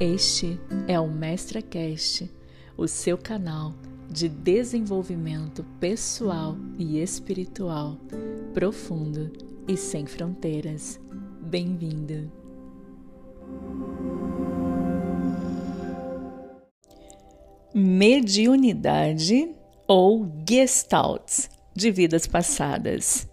[0.00, 2.28] Este é o MestraCast,
[2.76, 3.72] o seu canal
[4.10, 7.96] de desenvolvimento pessoal e espiritual
[8.52, 9.32] profundo
[9.68, 11.00] e sem fronteiras.
[11.40, 12.30] Bem-vindo!
[17.72, 19.54] Mediunidade
[19.86, 23.28] ou Gestalts de vidas passadas.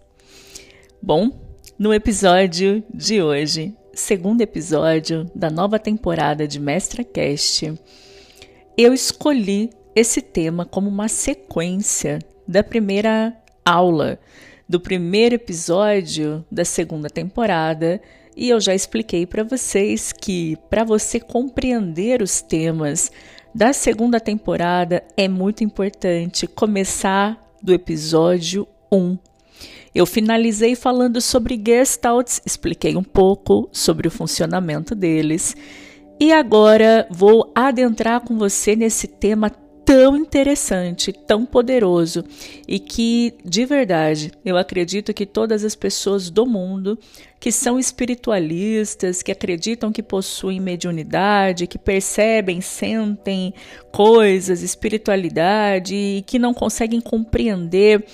[1.02, 7.74] Bom, no episódio de hoje, segundo episódio da nova temporada de Mestra Cast,
[8.76, 14.18] eu escolhi esse tema como uma sequência da primeira aula,
[14.68, 18.00] do primeiro episódio da segunda temporada,
[18.34, 23.12] e eu já expliquei para vocês que para você compreender os temas
[23.54, 29.31] da segunda temporada é muito importante começar do episódio 1.
[29.94, 35.54] Eu finalizei falando sobre Gestalts, expliquei um pouco sobre o funcionamento deles.
[36.18, 39.50] E agora vou adentrar com você nesse tema
[39.84, 42.24] tão interessante, tão poderoso
[42.66, 46.98] e que, de verdade, eu acredito que todas as pessoas do mundo
[47.38, 53.52] que são espiritualistas, que acreditam que possuem mediunidade, que percebem, sentem
[53.90, 58.04] coisas, espiritualidade e que não conseguem compreender,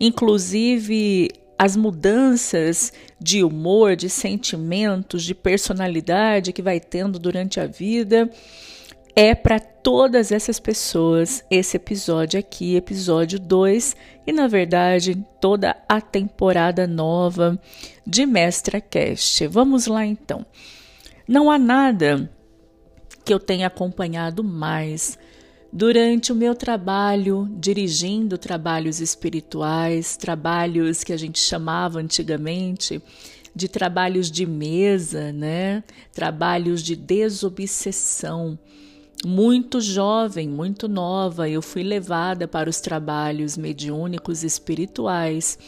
[0.00, 8.30] inclusive as mudanças de humor, de sentimentos, de personalidade que vai tendo durante a vida
[9.20, 16.00] é para todas essas pessoas esse episódio aqui, episódio 2, e na verdade toda a
[16.00, 17.60] temporada nova
[18.06, 19.44] de Mestra Cast.
[19.48, 20.46] Vamos lá então.
[21.26, 22.30] Não há nada
[23.24, 25.18] que eu tenha acompanhado mais
[25.72, 33.02] durante o meu trabalho dirigindo trabalhos espirituais, trabalhos que a gente chamava antigamente
[33.54, 35.82] de trabalhos de mesa, né?
[36.12, 38.58] Trabalhos de desobsessão
[39.24, 45.58] muito jovem, muito nova, eu fui levada para os trabalhos mediúnicos espirituais.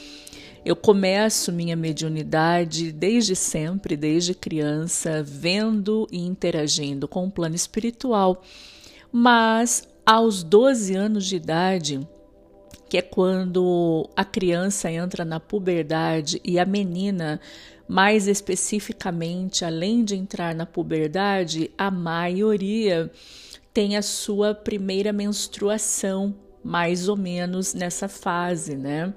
[0.64, 8.42] Eu começo minha mediunidade desde sempre, desde criança, vendo e interagindo com o plano espiritual.
[9.10, 12.00] Mas aos 12 anos de idade,
[12.88, 17.40] que é quando a criança entra na puberdade e a menina
[17.86, 23.08] mais especificamente, além de entrar na puberdade, a maioria
[23.72, 26.34] tem a sua primeira menstruação,
[26.64, 29.14] mais ou menos nessa fase, né?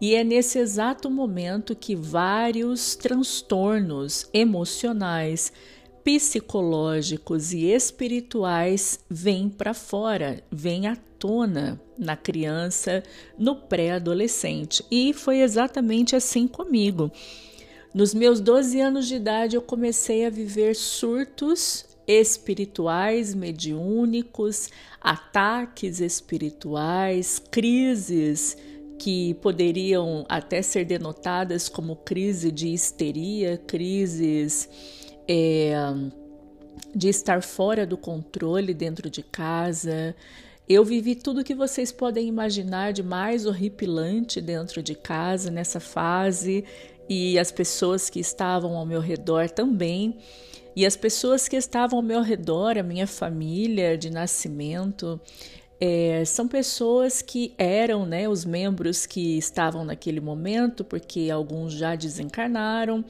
[0.00, 5.52] E é nesse exato momento que vários transtornos emocionais,
[6.04, 13.02] psicológicos e espirituais vêm para fora, vêm à tona na criança,
[13.38, 14.84] no pré-adolescente.
[14.90, 17.10] E foi exatamente assim comigo.
[17.94, 24.68] Nos meus 12 anos de idade, eu comecei a viver surtos espirituais, mediúnicos,
[25.00, 28.58] ataques espirituais, crises
[28.98, 34.68] que poderiam até ser denotadas como crise de histeria, crises
[35.28, 35.74] é,
[36.94, 40.14] de estar fora do controle dentro de casa.
[40.68, 46.64] Eu vivi tudo que vocês podem imaginar de mais horripilante dentro de casa nessa fase
[47.08, 50.16] e as pessoas que estavam ao meu redor também.
[50.76, 55.20] E as pessoas que estavam ao meu redor, a minha família de nascimento,
[55.80, 61.94] é, são pessoas que eram né, os membros que estavam naquele momento, porque alguns já
[61.94, 63.04] desencarnaram,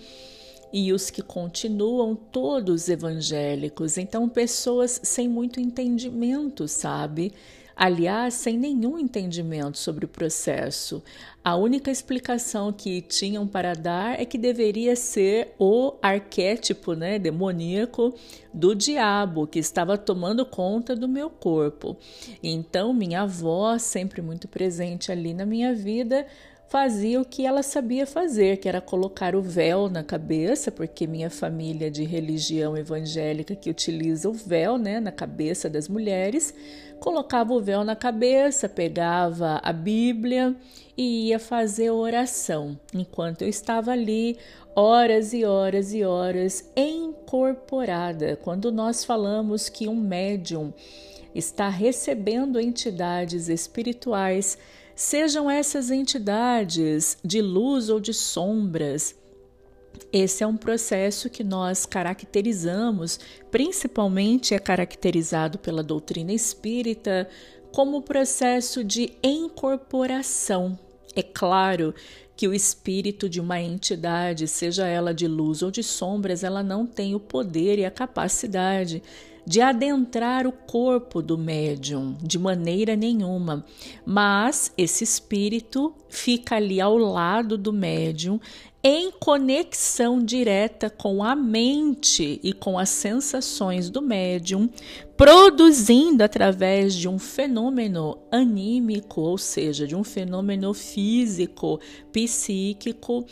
[0.77, 3.97] e os que continuam, todos evangélicos.
[3.97, 7.33] Então, pessoas sem muito entendimento, sabe?
[7.77, 11.03] aliás, sem nenhum entendimento sobre o processo.
[11.43, 18.15] A única explicação que tinham para dar é que deveria ser o arquétipo né, demoníaco
[18.53, 21.97] do diabo que estava tomando conta do meu corpo.
[22.43, 26.27] Então, minha avó, sempre muito presente ali na minha vida,
[26.69, 31.31] fazia o que ela sabia fazer, que era colocar o véu na cabeça, porque minha
[31.31, 36.55] família de religião evangélica que utiliza o véu, né, na cabeça das mulheres,
[36.99, 40.57] colocava o véu na cabeça, pegava a Bíblia
[40.97, 44.39] e ia fazer oração, enquanto eu estava ali
[44.75, 48.37] horas e horas e horas incorporada.
[48.43, 50.73] Quando nós falamos que um médium
[51.35, 54.59] está recebendo entidades espirituais,
[54.95, 59.15] sejam essas entidades de luz ou de sombras,
[60.13, 63.19] esse é um processo que nós caracterizamos,
[63.51, 67.29] principalmente é caracterizado pela doutrina espírita,
[67.73, 70.79] como processo de incorporação.
[71.17, 71.95] É claro
[72.37, 76.87] que o espírito de uma entidade, seja ela de luz ou de sombras, ela não
[76.87, 79.03] tem o poder e a capacidade
[79.47, 83.65] de adentrar o corpo do médium de maneira nenhuma,
[84.05, 88.41] mas esse espírito fica ali ao lado do médium
[88.87, 94.69] em conexão direta com a mente e com as sensações do médium,
[95.17, 101.81] produzindo através de um fenômeno anímico, ou seja, de um fenômeno físico,
[102.13, 103.25] psíquico,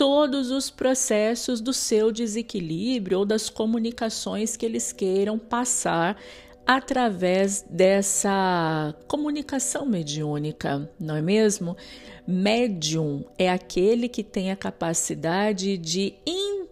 [0.00, 6.16] todos os processos do seu desequilíbrio ou das comunicações que eles queiram passar
[6.66, 11.76] através dessa comunicação mediúnica, não é mesmo?
[12.26, 16.14] Médium é aquele que tem a capacidade de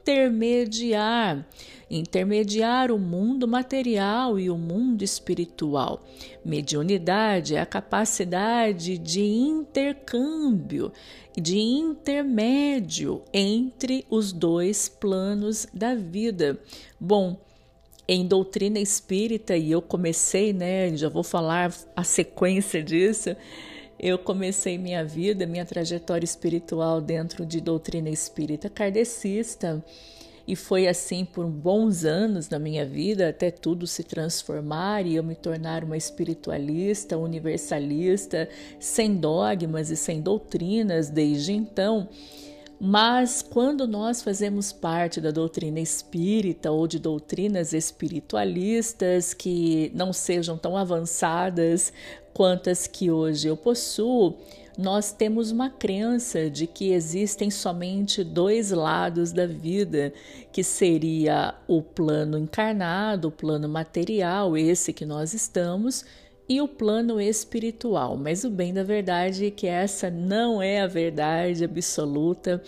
[0.09, 1.47] intermediar,
[1.91, 6.03] intermediar o mundo material e o mundo espiritual.
[6.43, 10.91] Mediunidade é a capacidade de intercâmbio,
[11.37, 16.59] de intermédio entre os dois planos da vida.
[16.99, 17.39] Bom,
[18.09, 23.37] em doutrina espírita, e eu comecei, né, já vou falar a sequência disso,
[23.99, 29.83] eu comecei minha vida, minha trajetória espiritual dentro de doutrina espírita kardecista,
[30.47, 35.23] e foi assim por bons anos na minha vida, até tudo se transformar e eu
[35.23, 38.49] me tornar uma espiritualista, universalista,
[38.81, 42.09] sem dogmas e sem doutrinas desde então.
[42.81, 50.57] Mas quando nós fazemos parte da doutrina espírita ou de doutrinas espiritualistas que não sejam
[50.57, 51.93] tão avançadas
[52.33, 54.39] quanto as que hoje eu possuo,
[54.79, 60.13] nós temos uma crença de que existem somente dois lados da vida,
[60.53, 66.05] que seria o plano encarnado, o plano material, esse que nós estamos,
[66.49, 68.17] e o plano espiritual.
[68.17, 72.63] Mas o bem da verdade é que essa não é a verdade absoluta.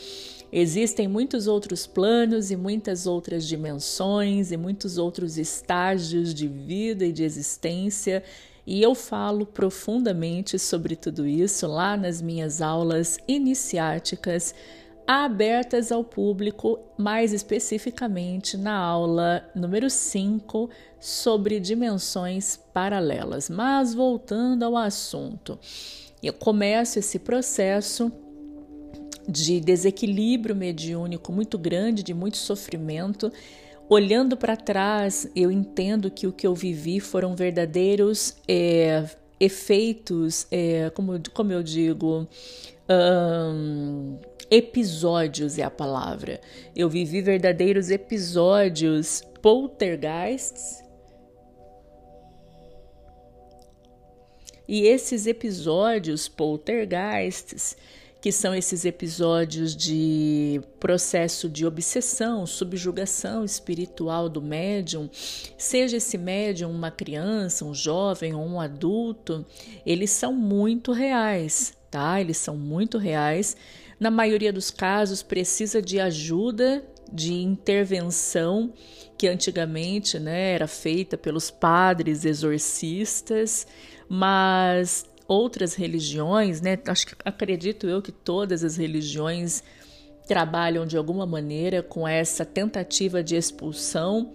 [0.53, 7.13] Existem muitos outros planos e muitas outras dimensões e muitos outros estágios de vida e
[7.13, 8.23] de existência.
[8.67, 14.55] E eu falo profundamente sobre tudo isso lá nas minhas aulas iniciáticas
[15.07, 20.71] abertas ao público, mais especificamente na aula número 5
[21.01, 23.49] sobre dimensões paralelas.
[23.49, 25.59] Mas voltando ao assunto,
[26.23, 28.13] eu começo esse processo
[29.27, 33.33] de desequilíbrio mediúnico muito grande, de muito sofrimento.
[33.89, 39.05] Olhando para trás, eu entendo que o que eu vivi foram verdadeiros é,
[39.41, 42.29] efeitos, é, como, como eu digo,
[42.89, 44.19] um,
[44.51, 46.41] episódios é a palavra.
[46.77, 50.83] Eu vivi verdadeiros episódios poltergeists.
[54.73, 57.77] E esses episódios poltergeists,
[58.21, 65.11] que são esses episódios de processo de obsessão, subjugação espiritual do médium,
[65.59, 69.45] seja esse médium uma criança, um jovem ou um adulto,
[69.85, 72.21] eles são muito reais, tá?
[72.21, 73.57] Eles são muito reais
[73.99, 78.73] na maioria dos casos, precisa de ajuda, de intervenção,
[79.19, 83.67] que antigamente né, era feita pelos padres exorcistas,
[84.13, 89.63] mas outras religiões, né, acho que acredito eu que todas as religiões
[90.27, 94.35] trabalham de alguma maneira com essa tentativa de expulsão.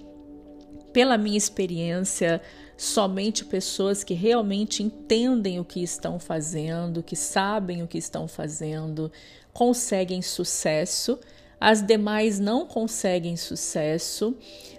[0.93, 2.41] Pela minha experiência,
[2.77, 9.11] somente pessoas que realmente entendem o que estão fazendo, que sabem o que estão fazendo,
[9.51, 11.19] conseguem sucesso,
[11.59, 14.35] as demais não conseguem sucesso.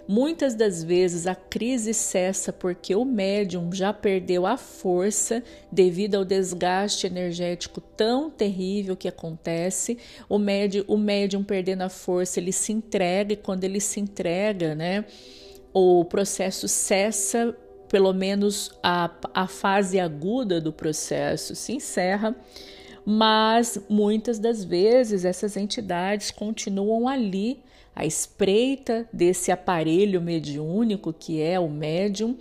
[0.07, 6.23] Muitas das vezes a crise cessa porque o médium já perdeu a força devido ao
[6.23, 9.97] desgaste energético tão terrível que acontece.
[10.29, 14.73] O médium, o médium perdendo a força, ele se entrega e quando ele se entrega,
[14.73, 15.03] né,
[15.73, 17.53] o processo cessa,
[17.89, 22.35] pelo menos a, a fase aguda do processo se encerra
[23.09, 27.63] mas muitas das vezes essas entidades continuam ali
[27.95, 32.35] à espreita desse aparelho mediúnico que é o médium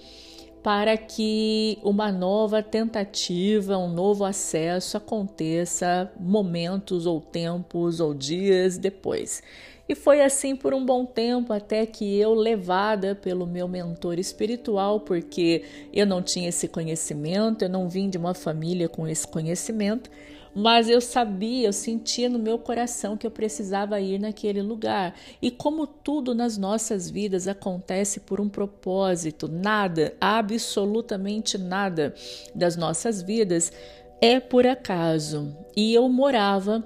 [0.65, 9.45] para que uma nova tentativa, um novo acesso aconteça momentos ou tempos ou dias depois.
[9.89, 14.99] E foi assim por um bom tempo, até que eu, levada pelo meu mentor espiritual,
[14.99, 20.11] porque eu não tinha esse conhecimento, eu não vim de uma família com esse conhecimento,
[20.59, 25.15] mas eu sabia, eu sentia no meu coração que eu precisava ir naquele lugar.
[25.43, 32.15] E como tudo nas nossas vidas acontece por um propósito, nada, absolutamente nada
[32.55, 33.71] das nossas vidas
[34.19, 35.55] é por acaso.
[35.77, 36.83] E eu morava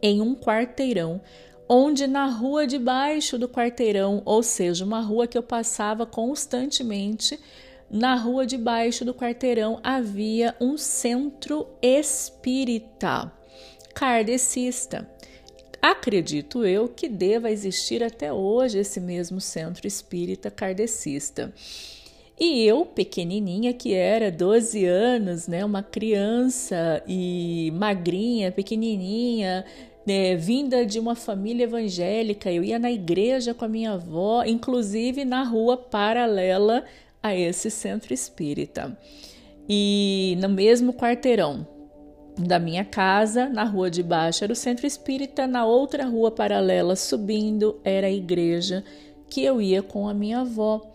[0.00, 1.20] em um quarteirão
[1.68, 7.38] onde na rua de baixo do quarteirão, ou seja, uma rua que eu passava constantemente,
[7.90, 13.32] na rua de baixo do quarteirão havia um centro espírita
[13.94, 15.08] kardecista.
[15.80, 21.52] Acredito eu que deva existir até hoje esse mesmo centro espírita kardecista.
[22.38, 29.64] E eu, pequenininha que era, 12 anos, né, uma criança e magrinha, pequenininha,
[30.06, 35.24] né, vinda de uma família evangélica, eu ia na igreja com a minha avó, inclusive
[35.24, 36.84] na rua paralela
[37.22, 38.96] a esse centro espírita.
[39.68, 41.66] E no mesmo quarteirão
[42.38, 46.94] da minha casa, na rua de baixo, era o centro espírita, na outra rua paralela,
[46.94, 48.84] subindo, era a igreja
[49.28, 50.94] que eu ia com a minha avó.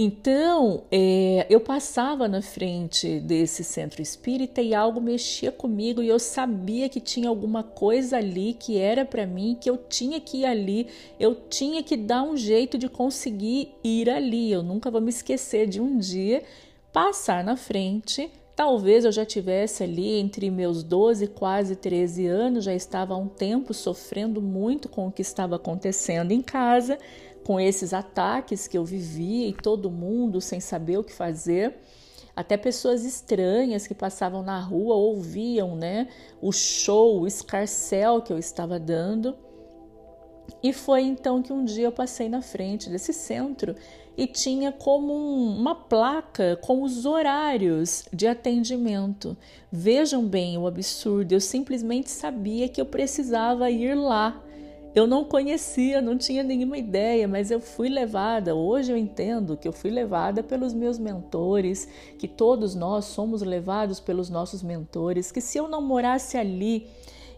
[0.00, 6.20] Então, é, eu passava na frente desse centro espírita e algo mexia comigo e eu
[6.20, 10.44] sabia que tinha alguma coisa ali que era para mim, que eu tinha que ir
[10.44, 10.86] ali,
[11.18, 14.52] eu tinha que dar um jeito de conseguir ir ali.
[14.52, 16.44] Eu nunca vou me esquecer de um dia
[16.92, 18.30] passar na frente.
[18.54, 23.16] Talvez eu já tivesse ali entre meus 12 e quase 13 anos, já estava há
[23.16, 26.98] um tempo sofrendo muito com o que estava acontecendo em casa
[27.48, 31.78] com esses ataques que eu vivia e todo mundo sem saber o que fazer.
[32.36, 36.08] Até pessoas estranhas que passavam na rua ouviam né,
[36.42, 39.34] o show, o escarcel que eu estava dando.
[40.62, 43.74] E foi então que um dia eu passei na frente desse centro
[44.14, 49.34] e tinha como um, uma placa com os horários de atendimento.
[49.72, 54.44] Vejam bem o absurdo, eu simplesmente sabia que eu precisava ir lá
[54.94, 58.54] eu não conhecia, não tinha nenhuma ideia, mas eu fui levada.
[58.54, 64.00] Hoje eu entendo que eu fui levada pelos meus mentores, que todos nós somos levados
[64.00, 66.86] pelos nossos mentores, que se eu não morasse ali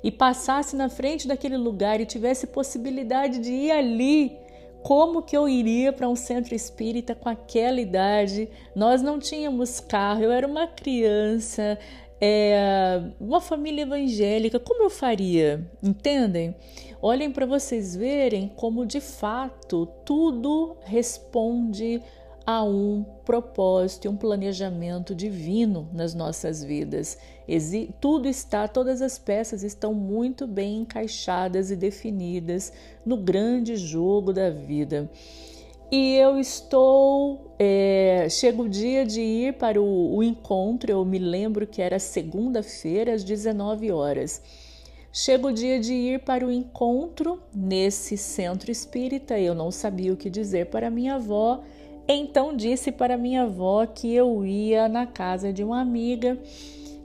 [0.02, 4.37] e passasse na frente daquele lugar e tivesse possibilidade de ir ali,
[4.83, 8.49] como que eu iria para um centro espírita com aquela idade?
[8.75, 11.78] Nós não tínhamos carro, eu era uma criança,
[12.21, 15.69] é, uma família evangélica, como eu faria?
[15.83, 16.54] Entendem?
[17.02, 22.02] Olhem para vocês verem como de fato tudo responde
[22.45, 27.16] a um propósito e um planejamento divino nas nossas vidas.
[27.49, 32.73] Exi tudo está, todas as peças estão muito bem encaixadas e definidas
[33.04, 35.11] no grande jogo da vida.
[35.90, 37.54] E eu estou.
[37.59, 41.99] É, chega o dia de ir para o, o encontro, eu me lembro que era
[41.99, 44.40] segunda-feira, às 19 horas.
[45.12, 49.37] Chega o dia de ir para o encontro nesse centro espírita.
[49.37, 51.64] Eu não sabia o que dizer para minha avó,
[52.07, 56.38] então disse para minha avó que eu ia na casa de uma amiga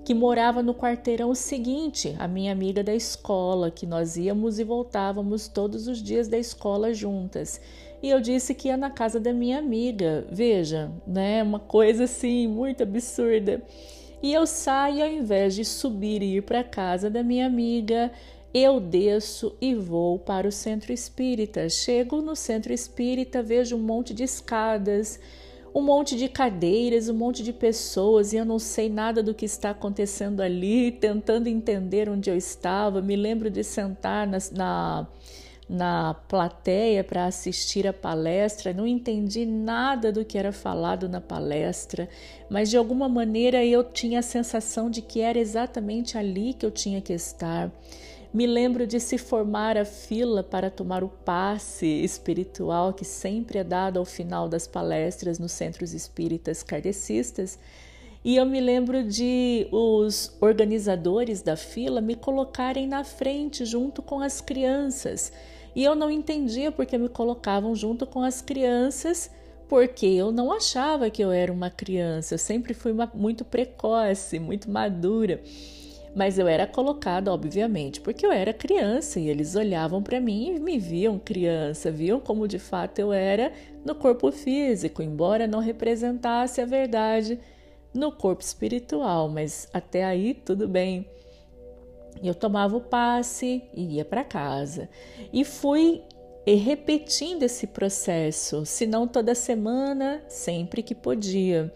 [0.04, 5.48] que morava no quarteirão seguinte, a minha amiga da escola, que nós íamos e voltávamos
[5.48, 7.60] todos os dias da escola juntas.
[8.04, 10.28] E eu disse que ia na casa da minha amiga.
[10.30, 11.42] Veja, né?
[11.42, 13.64] Uma coisa assim muito absurda
[14.26, 18.12] e eu saio ao invés de subir e ir para casa da minha amiga,
[18.52, 21.70] eu desço e vou para o centro espírita.
[21.70, 25.20] Chego no centro espírita, vejo um monte de escadas,
[25.76, 29.46] um monte de cadeiras, um monte de pessoas e eu não sei nada do que
[29.46, 33.04] está acontecendo ali, tentando entender onde eu estava.
[33.04, 35.08] Me lembro de sentar na, na
[35.68, 42.08] na plateia para assistir a palestra, não entendi nada do que era falado na palestra,
[42.50, 46.72] mas de alguma maneira eu tinha a sensação de que era exatamente ali que eu
[46.72, 47.72] tinha que estar.
[48.32, 53.64] Me lembro de se formar a fila para tomar o passe espiritual que sempre é
[53.64, 57.58] dado ao final das palestras nos centros espíritas kardecistas.
[58.26, 64.20] E eu me lembro de os organizadores da fila me colocarem na frente junto com
[64.20, 65.32] as crianças.
[65.76, 69.30] E eu não entendia porque me colocavam junto com as crianças,
[69.68, 72.36] porque eu não achava que eu era uma criança.
[72.36, 75.42] Eu sempre fui uma, muito precoce, muito madura.
[76.16, 80.60] Mas eu era colocada, obviamente, porque eu era criança e eles olhavam para mim e
[80.60, 83.52] me viam criança, viam como de fato eu era
[83.84, 87.38] no corpo físico, embora não representasse a verdade
[87.94, 91.06] no corpo espiritual, mas até aí tudo bem.
[92.24, 94.90] Eu tomava o passe e ia para casa.
[95.32, 96.04] E fui
[96.54, 101.74] repetindo esse processo, se não toda semana, sempre que podia.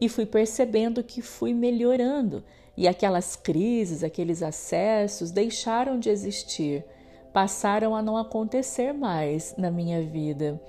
[0.00, 2.44] E fui percebendo que fui melhorando.
[2.76, 6.84] E aquelas crises, aqueles acessos deixaram de existir,
[7.32, 10.60] passaram a não acontecer mais na minha vida.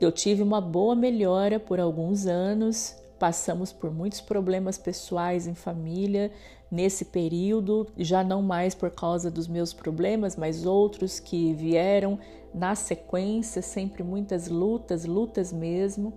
[0.00, 6.32] Eu tive uma boa melhora por alguns anos, passamos por muitos problemas pessoais em família,
[6.74, 12.18] nesse período, já não mais por causa dos meus problemas, mas outros que vieram
[12.52, 16.12] na sequência, sempre muitas lutas, lutas mesmo,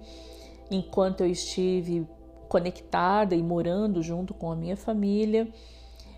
[0.72, 2.08] enquanto eu estive
[2.50, 5.48] conectada e morando junto com a minha família.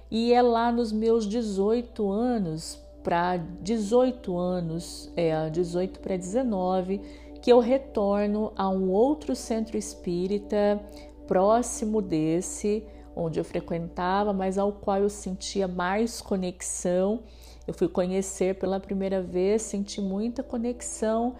[0.09, 7.01] E é lá nos meus 18 anos, para 18 anos, é 18 para 19,
[7.41, 10.81] que eu retorno a um outro centro espírita
[11.27, 12.85] próximo desse,
[13.19, 17.21] onde eu frequentava, mas ao qual eu sentia mais conexão.
[17.67, 21.35] Eu fui conhecer pela primeira vez, senti muita conexão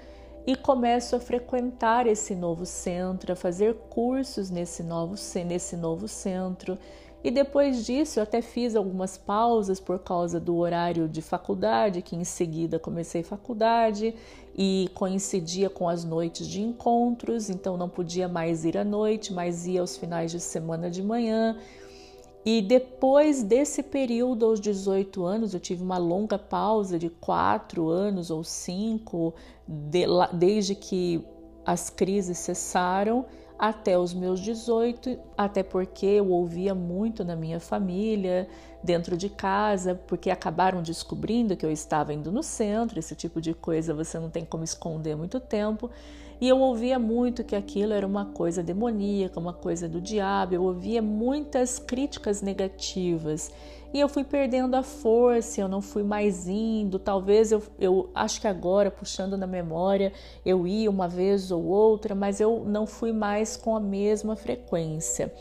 [0.45, 6.77] e começo a frequentar esse novo centro, a fazer cursos nesse novo, nesse novo centro.
[7.21, 12.15] E depois disso, eu até fiz algumas pausas por causa do horário de faculdade, que
[12.15, 14.15] em seguida comecei faculdade
[14.57, 19.67] e coincidia com as noites de encontros, então não podia mais ir à noite, mas
[19.67, 21.57] ia aos finais de semana de manhã.
[22.45, 28.31] E depois desse período, aos 18 anos, eu tive uma longa pausa de quatro anos
[28.31, 29.33] ou cinco,
[29.67, 31.23] de, desde que
[31.65, 33.25] as crises cessaram
[33.59, 38.47] até os meus 18, até porque eu ouvia muito na minha família,
[38.81, 43.53] dentro de casa, porque acabaram descobrindo que eu estava indo no centro, esse tipo de
[43.53, 45.91] coisa você não tem como esconder muito tempo.
[46.39, 50.63] E eu ouvia muito que aquilo era uma coisa demoníaca, uma coisa do diabo, eu
[50.63, 53.51] ouvia muitas críticas negativas
[53.91, 56.99] e eu fui perdendo a força, eu não fui mais indo.
[56.99, 60.13] Talvez eu, eu acho que agora, puxando na memória,
[60.45, 65.33] eu ia uma vez ou outra, mas eu não fui mais com a mesma frequência.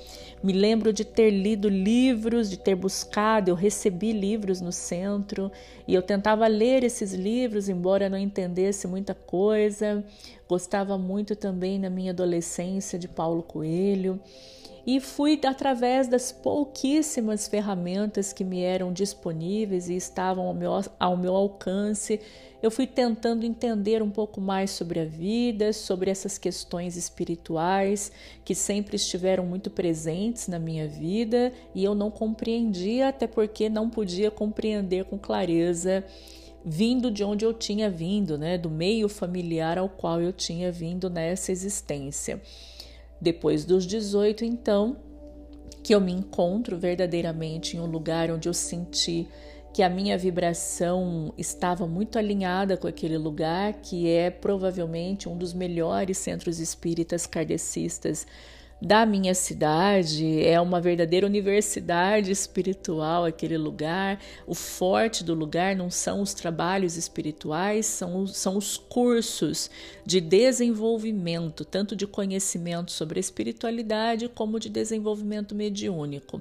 [0.42, 5.52] Me lembro de ter lido livros, de ter buscado, eu recebi livros no centro
[5.86, 10.02] e eu tentava ler esses livros, embora não entendesse muita coisa.
[10.48, 14.18] Gostava muito também na minha adolescência de Paulo Coelho
[14.86, 21.16] e fui através das pouquíssimas ferramentas que me eram disponíveis e estavam ao meu, ao
[21.16, 22.20] meu alcance,
[22.60, 28.10] eu fui tentando entender um pouco mais sobre a vida, sobre essas questões espirituais
[28.44, 33.88] que sempre estiveram muito presentes na minha vida e eu não compreendia, até porque não
[33.88, 36.04] podia compreender com clareza
[36.64, 41.08] vindo de onde eu tinha vindo, né, do meio familiar ao qual eu tinha vindo
[41.08, 42.42] nessa existência.
[43.20, 44.96] Depois dos 18, então,
[45.82, 49.26] que eu me encontro verdadeiramente em um lugar onde eu senti
[49.72, 55.52] que a minha vibração estava muito alinhada com aquele lugar, que é provavelmente um dos
[55.52, 58.26] melhores centros espíritas kardecistas
[58.80, 64.20] da minha cidade, é uma verdadeira universidade espiritual aquele lugar.
[64.46, 69.68] O forte do lugar não são os trabalhos espirituais, são, são os cursos
[70.08, 76.40] de desenvolvimento, tanto de conhecimento sobre espiritualidade como de desenvolvimento mediúnico.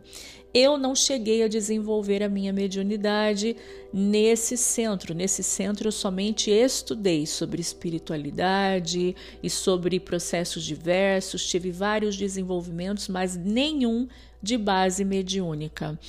[0.54, 3.58] Eu não cheguei a desenvolver a minha mediunidade
[3.92, 5.14] nesse centro.
[5.14, 13.36] Nesse centro eu somente estudei sobre espiritualidade e sobre processos diversos, tive vários desenvolvimentos, mas
[13.36, 14.08] nenhum
[14.42, 16.00] de base mediúnica.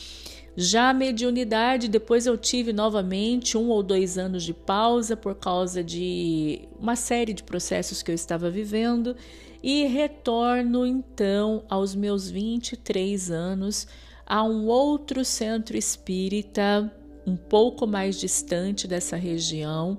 [0.60, 5.84] Já a mediunidade, depois eu tive novamente um ou dois anos de pausa por causa
[5.84, 9.14] de uma série de processos que eu estava vivendo
[9.62, 13.86] e retorno então aos meus 23 anos
[14.26, 16.92] a um outro centro espírita
[17.24, 19.96] um pouco mais distante dessa região.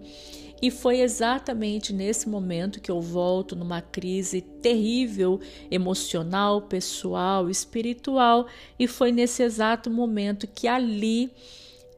[0.61, 5.39] E foi exatamente nesse momento que eu volto numa crise terrível,
[5.71, 11.31] emocional, pessoal, espiritual, e foi nesse exato momento que ali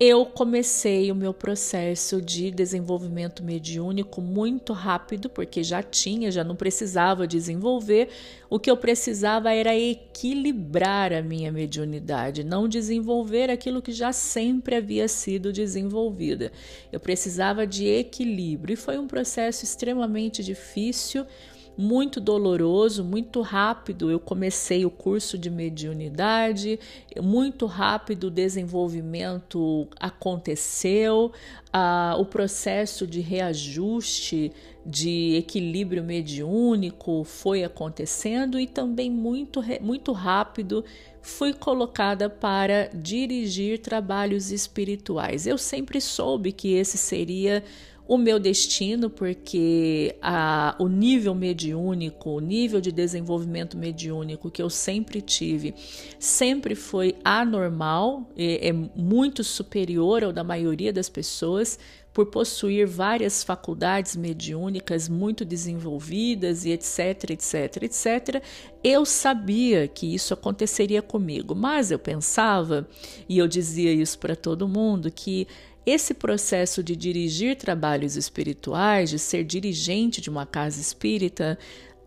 [0.04, 6.56] eu comecei o meu processo de desenvolvimento mediúnico muito rápido, porque já tinha, já não
[6.56, 8.10] precisava desenvolver.
[8.50, 14.74] O que eu precisava era equilibrar a minha mediunidade, não desenvolver aquilo que já sempre
[14.74, 16.52] havia sido desenvolvida.
[16.92, 21.28] Eu precisava de equilíbrio e foi um processo extremamente difícil
[21.77, 24.12] muito doloroso, muito rápido.
[24.12, 26.79] Eu comecei o curso de mediunidade,
[27.21, 31.31] muito rápido o desenvolvimento aconteceu,
[31.71, 34.51] ah, o processo de reajuste,
[34.86, 40.84] de equilíbrio mediúnico foi acontecendo e também muito, muito rápido
[41.21, 45.45] fui colocada para dirigir trabalhos espirituais.
[45.45, 47.63] Eu sempre soube que esse seria
[48.08, 54.70] o meu destino, porque a, o nível mediúnico, o nível de desenvolvimento mediúnico que eu
[54.70, 55.74] sempre tive,
[56.20, 61.80] sempre foi anormal, é, é muito superior ao da maioria das pessoas,
[62.14, 68.44] por possuir várias faculdades mediúnicas muito desenvolvidas e etc, etc, etc,
[68.84, 72.88] eu sabia que isso aconteceria comigo, mas eu pensava,
[73.30, 75.48] e eu dizia isso para todo mundo, que
[75.86, 81.58] esse processo de dirigir trabalhos espirituais, de ser dirigente de uma casa espírita,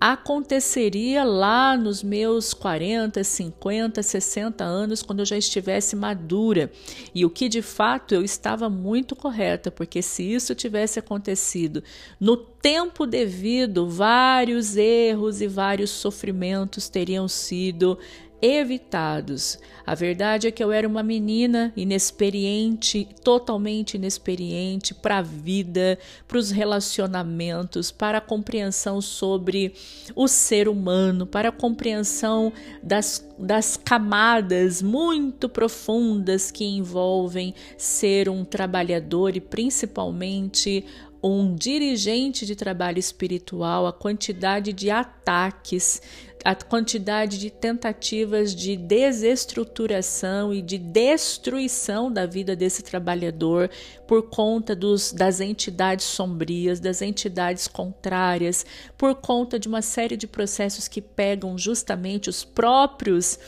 [0.01, 6.71] aconteceria lá nos meus 40, 50, 60 anos, quando eu já estivesse madura.
[7.15, 11.83] E o que de fato eu estava muito correta, porque se isso tivesse acontecido
[12.21, 17.99] no tempo devido, vários erros e vários sofrimentos teriam sido
[18.45, 19.59] evitados.
[19.87, 26.37] A verdade é que eu era uma menina inexperiente, totalmente inexperiente para a vida, para
[26.37, 29.73] os relacionamentos, para a compreensão sobre
[30.15, 32.53] o ser humano, para a compreensão
[32.83, 40.85] das, das camadas muito profundas que envolvem ser um trabalhador e principalmente
[41.27, 46.03] um dirigente de trabalho espiritual, a quantidade de ataques
[46.45, 53.71] a quantidade de tentativas de desestruturação e de destruição da vida desse trabalhador
[54.07, 58.67] por conta dos, das entidades sombrias, das entidades contrárias,
[58.99, 63.39] por conta de uma série de processos que pegam justamente os próprios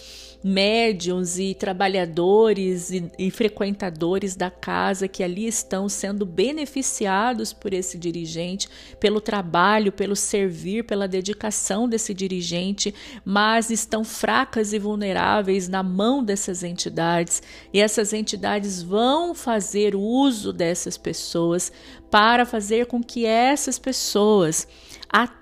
[0.47, 7.99] médiums e trabalhadores e, e, frequentadores da casa que ali estão sendo beneficiados por esse
[7.99, 8.69] dirigente,
[9.01, 16.23] pelo trabalho, pelo servir, pela dedicação desse dirigente, mas estão fracas e vulneráveis na mão
[16.23, 17.43] dessas entidades.
[17.73, 21.73] E essas entidades vão fazer uso dessas pessoas
[22.09, 24.69] para fazer com que essas pessoas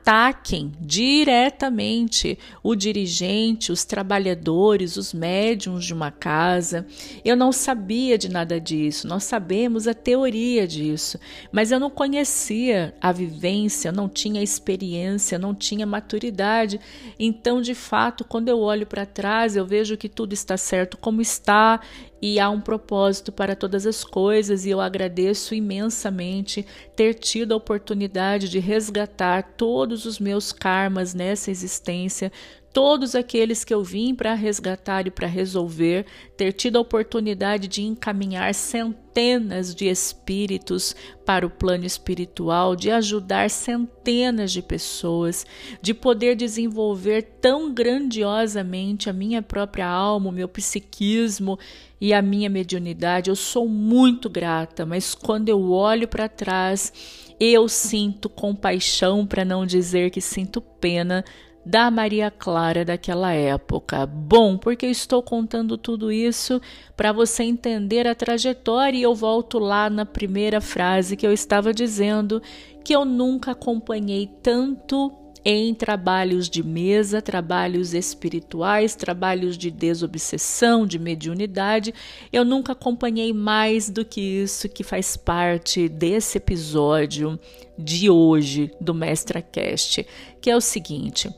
[0.04, 6.86] ataquem diretamente o dirigente, os trabalhadores, os médiums de uma casa.
[7.24, 11.18] Eu não sabia de nada disso, nós sabemos a teoria disso,
[11.50, 16.78] mas eu não conhecia a vivência, não tinha experiência, não tinha maturidade.
[17.18, 21.22] Então, de fato, quando eu olho para trás, eu vejo que tudo está certo como
[21.22, 21.80] está
[22.26, 26.64] e há um propósito para todas as coisas, e eu agradeço imensamente
[26.96, 32.32] ter tido a oportunidade de resgatar todos os meus karmas nessa existência,
[32.74, 36.04] todos aqueles que eu vim para resgatar e para resolver,
[36.36, 43.48] ter tido a oportunidade de encaminhar centenas de espíritos para o plano espiritual, de ajudar
[43.48, 45.46] centenas de pessoas,
[45.80, 51.56] de poder desenvolver tão grandiosamente a minha própria alma, o meu psiquismo
[52.00, 53.30] e a minha mediunidade.
[53.30, 56.92] Eu sou muito grata, mas quando eu olho para trás,
[57.38, 61.24] eu sinto compaixão, para não dizer que sinto pena
[61.64, 64.04] da Maria Clara daquela época.
[64.06, 66.60] Bom, porque estou contando tudo isso
[66.96, 71.72] para você entender a trajetória e eu volto lá na primeira frase que eu estava
[71.72, 72.42] dizendo
[72.84, 75.10] que eu nunca acompanhei tanto
[75.44, 81.92] em trabalhos de mesa, trabalhos espirituais, trabalhos de desobsessão, de mediunidade.
[82.32, 87.38] Eu nunca acompanhei mais do que isso que faz parte desse episódio
[87.78, 90.06] de hoje do Mestra Cast,
[90.40, 91.28] que é o seguinte: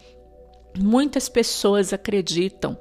[0.79, 2.77] Muitas pessoas acreditam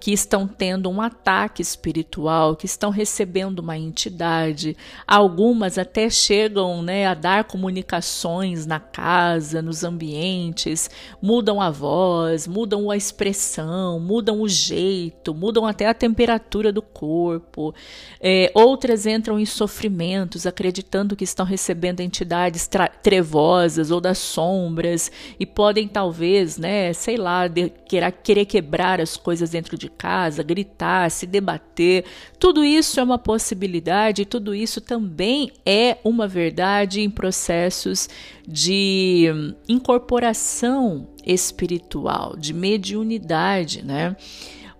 [0.00, 4.76] que estão tendo um ataque espiritual, que estão recebendo uma entidade.
[5.06, 10.88] Algumas até chegam né, a dar comunicações na casa, nos ambientes,
[11.20, 17.74] mudam a voz, mudam a expressão, mudam o jeito, mudam até a temperatura do corpo.
[18.20, 22.68] É, outras entram em sofrimentos, acreditando que estão recebendo entidades
[23.02, 27.48] trevosas ou das sombras e podem talvez, né, sei lá,
[27.88, 32.04] querer, querer quebrar as coisas dentro de de casa, gritar, se debater,
[32.38, 38.08] tudo isso é uma possibilidade, tudo isso também é uma verdade em processos
[38.46, 39.26] de
[39.68, 44.16] incorporação espiritual, de mediunidade, né?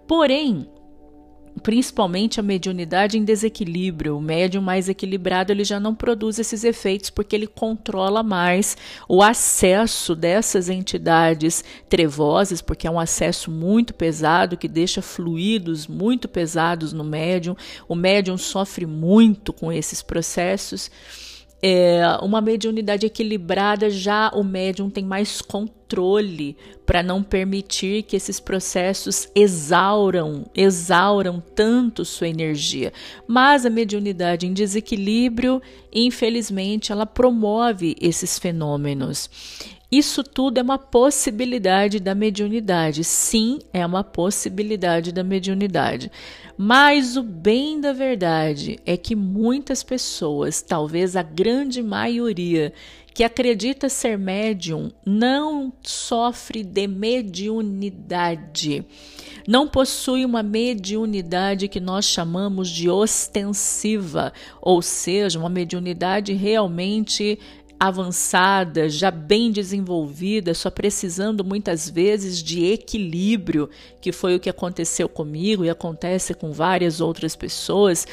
[0.07, 0.67] Porém,
[1.59, 4.17] principalmente a mediunidade em desequilíbrio.
[4.17, 8.77] O médium mais equilibrado ele já não produz esses efeitos porque ele controla mais
[9.09, 16.29] o acesso dessas entidades trevosas, porque é um acesso muito pesado que deixa fluidos muito
[16.29, 17.57] pesados no médium.
[17.89, 20.91] O médium sofre muito com esses processos
[21.63, 28.39] é, uma mediunidade equilibrada, já o médium tem mais controle para não permitir que esses
[28.39, 32.93] processos exauram, exauram tanto sua energia.
[33.27, 35.61] Mas a mediunidade em desequilíbrio,
[35.93, 39.29] infelizmente, ela promove esses fenômenos.
[39.91, 43.03] Isso tudo é uma possibilidade da mediunidade.
[43.05, 46.13] Sim, é uma possibilidade da mediunidade.
[46.59, 52.73] Mas o bem da verdade é que muitas pessoas, talvez a grande maioria,
[53.15, 58.85] que acredita ser médium, não sofre de mediunidade.
[59.47, 67.39] Não possui uma mediunidade que nós chamamos de ostensiva, ou seja, uma mediunidade realmente
[67.79, 75.09] avançada, já bem desenvolvida, só precisando muitas vezes de equilíbrio, que foi o que aconteceu
[75.09, 78.07] comigo e acontece com várias outras pessoas.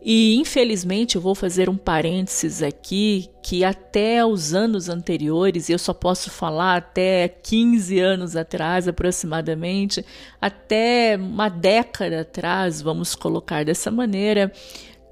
[0.00, 5.92] E infelizmente eu vou fazer um parênteses aqui que até os anos anteriores, eu só
[5.92, 10.04] posso falar até 15 anos atrás aproximadamente,
[10.40, 14.52] até uma década atrás, vamos colocar dessa maneira,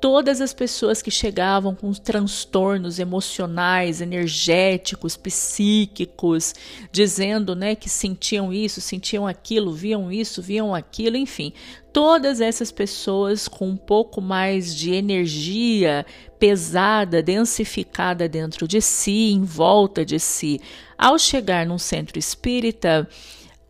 [0.00, 6.54] todas as pessoas que chegavam com transtornos emocionais, energéticos, psíquicos,
[6.92, 11.52] dizendo, né, que sentiam isso, sentiam aquilo, viam isso, viam aquilo, enfim,
[11.92, 16.04] todas essas pessoas com um pouco mais de energia
[16.38, 20.60] pesada, densificada dentro de si, em volta de si,
[20.98, 23.08] ao chegar num centro espírita,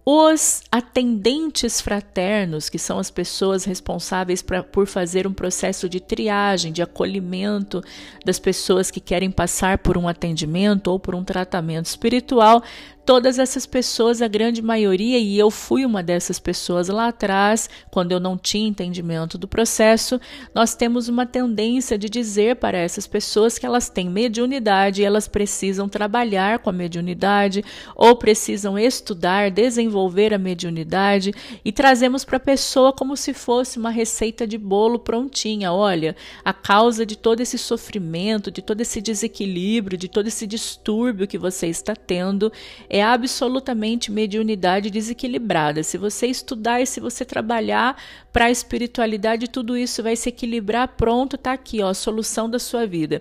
[0.09, 6.73] os atendentes fraternos, que são as pessoas responsáveis pra, por fazer um processo de triagem,
[6.73, 7.83] de acolhimento
[8.25, 12.63] das pessoas que querem passar por um atendimento ou por um tratamento espiritual,
[13.07, 18.13] todas essas pessoas, a grande maioria, e eu fui uma dessas pessoas lá atrás, quando
[18.13, 20.21] eu não tinha entendimento do processo,
[20.53, 25.89] nós temos uma tendência de dizer para essas pessoas que elas têm mediunidade elas precisam
[25.89, 27.65] trabalhar com a mediunidade
[27.95, 31.33] ou precisam estudar, desenvolver a mediunidade
[31.65, 35.73] e trazemos para a pessoa como se fosse uma receita de bolo prontinha.
[35.73, 41.29] Olha, a causa de todo esse sofrimento, de todo esse desequilíbrio, de todo esse distúrbio
[41.29, 42.53] que você está tendo
[42.97, 45.83] é absolutamente mediunidade desequilibrada.
[45.83, 48.01] Se você estudar e se você trabalhar
[48.33, 50.89] para a espiritualidade, tudo isso vai se equilibrar.
[50.97, 53.21] Pronto, tá aqui, ó, a solução da sua vida.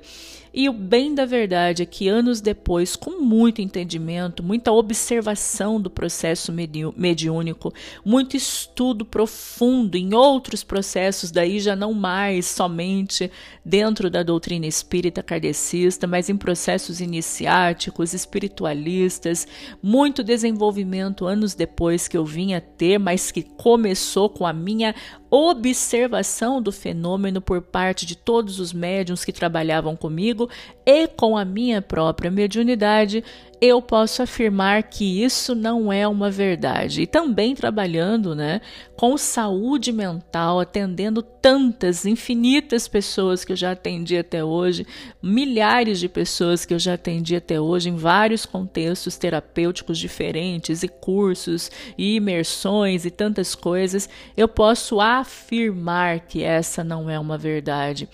[0.58, 5.90] E o bem da verdade é que anos depois, com muito entendimento, muita observação do
[5.90, 6.50] processo
[6.96, 7.74] mediúnico,
[8.06, 13.30] muito estudo profundo em outros processos, daí já não mais somente
[13.66, 19.46] dentro da doutrina espírita kardecista, mas em processos iniciáticos, espiritualistas,
[19.84, 24.96] muito desenvolvimento anos depois que eu vim a ter, mas que começou com a minha
[25.36, 30.50] observação do fenômeno por parte de todos os médiums que trabalhavam comigo
[30.86, 33.22] e com a minha própria mediunidade,
[33.62, 37.02] eu posso afirmar que isso não é uma verdade.
[37.02, 38.62] E também trabalhando né,
[38.96, 44.86] com saúde mental, atendendo tantas, infinitas pessoas que eu já atendi até hoje,
[45.22, 50.88] milhares de pessoas que eu já atendi até hoje, em vários contextos terapêuticos diferentes, e
[50.88, 58.10] cursos, e imersões, e tantas coisas, eu posso afirmar que essa não é uma verdade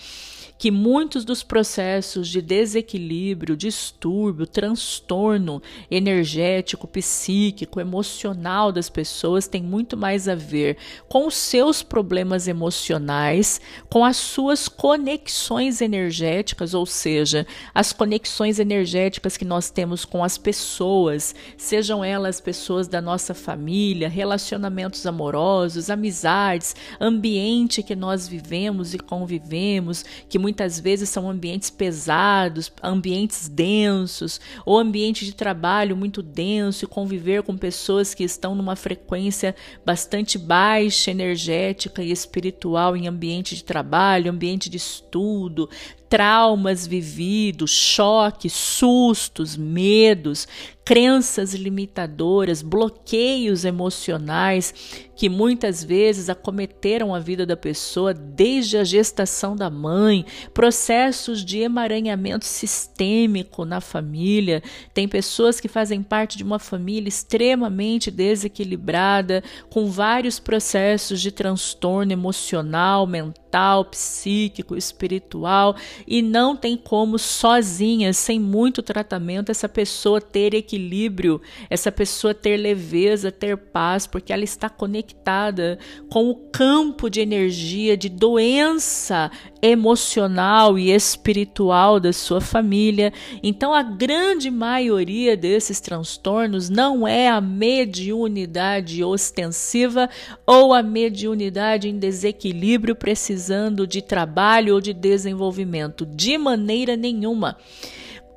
[0.62, 9.98] que muitos dos processos de desequilíbrio, distúrbio, transtorno energético, psíquico, emocional das pessoas tem muito
[9.98, 10.78] mais a ver
[11.10, 19.38] com os seus problemas emocionais, com as suas conexões energéticas, ou seja, as conexões energéticas
[19.38, 26.76] que nós temos com as pessoas, sejam elas pessoas da nossa família, relacionamentos amorosos, amizades,
[27.00, 34.42] ambiente que nós vivemos e convivemos, que muitas muitas vezes são ambientes pesados, ambientes densos,
[34.66, 40.38] ou ambiente de trabalho muito denso e conviver com pessoas que estão numa frequência bastante
[40.38, 45.70] baixa energética e espiritual em ambiente de trabalho, ambiente de estudo,
[46.12, 50.46] traumas vividos, choques, sustos, medos,
[50.84, 59.56] crenças limitadoras, bloqueios emocionais que muitas vezes acometeram a vida da pessoa desde a gestação
[59.56, 64.62] da mãe, processos de emaranhamento sistêmico na família.
[64.94, 72.12] Tem pessoas que fazem parte de uma família extremamente desequilibrada, com vários processos de transtorno
[72.12, 73.41] emocional, mental,
[73.86, 75.76] psíquico, espiritual
[76.08, 82.58] e não tem como sozinha, sem muito tratamento, essa pessoa ter equilíbrio, essa pessoa ter
[82.58, 85.78] leveza, ter paz, porque ela está conectada
[86.10, 89.30] com o campo de energia de doença
[89.62, 93.14] emocional e espiritual da sua família.
[93.44, 100.10] Então, a grande maioria desses transtornos não é a mediunidade ostensiva
[100.46, 102.96] ou a mediunidade em desequilíbrio
[103.42, 107.58] precisando de trabalho ou de desenvolvimento de maneira nenhuma.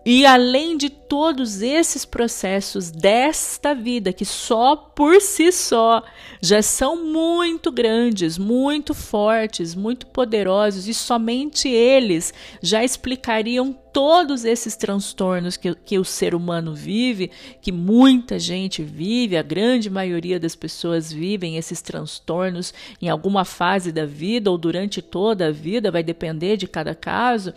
[0.07, 6.03] E além de todos esses processos desta vida, que só por si só
[6.43, 14.77] já são muito grandes, muito fortes, muito poderosos, e somente eles já explicariam todos esses
[14.77, 17.31] transtornos que, que o ser humano vive,
[17.63, 23.91] que muita gente vive, a grande maioria das pessoas vivem esses transtornos em alguma fase
[23.91, 27.55] da vida ou durante toda a vida, vai depender de cada caso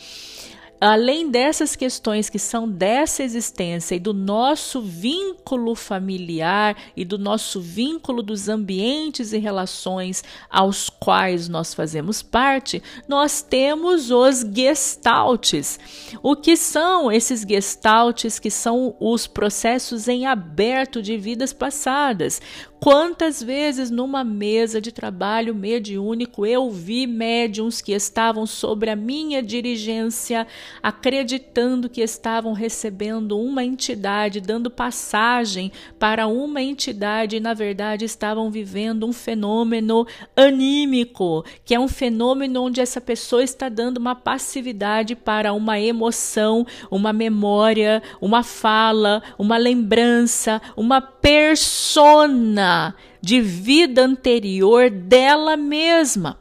[0.79, 7.59] além dessas questões que são dessa existência e do nosso vínculo familiar e do nosso
[7.59, 15.79] vínculo dos ambientes e relações aos quais nós fazemos parte, nós temos os gestaltes.
[16.21, 22.41] O que são esses gestaltes que são os processos em aberto de vidas passadas?
[22.79, 29.41] Quantas vezes numa mesa de trabalho mediúnico eu vi médiums que estavam sobre a minha
[29.41, 30.45] dirigência,
[30.81, 38.51] acreditando que estavam recebendo uma entidade, dando passagem para uma entidade e na verdade estavam
[38.51, 45.15] vivendo um fenômeno anímico, que é um fenômeno onde essa pessoa está dando uma passividade
[45.15, 55.57] para uma emoção, uma memória, uma fala, uma lembrança, uma persona de vida anterior dela
[55.57, 56.39] mesma.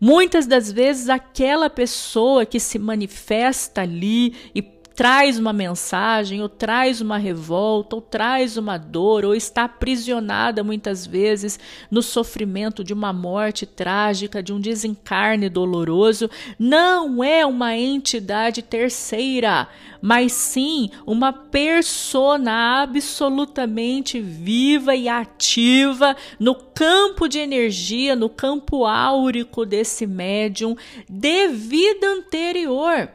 [0.00, 4.60] Muitas das vezes, aquela pessoa que se manifesta ali e
[4.94, 11.06] traz uma mensagem, ou traz uma revolta, ou traz uma dor, ou está aprisionada muitas
[11.06, 11.58] vezes
[11.90, 19.68] no sofrimento de uma morte trágica, de um desencarne doloroso, não é uma entidade terceira,
[20.00, 29.64] mas sim uma persona absolutamente viva e ativa no campo de energia, no campo áurico
[29.64, 30.76] desse médium
[31.08, 33.08] de vida anterior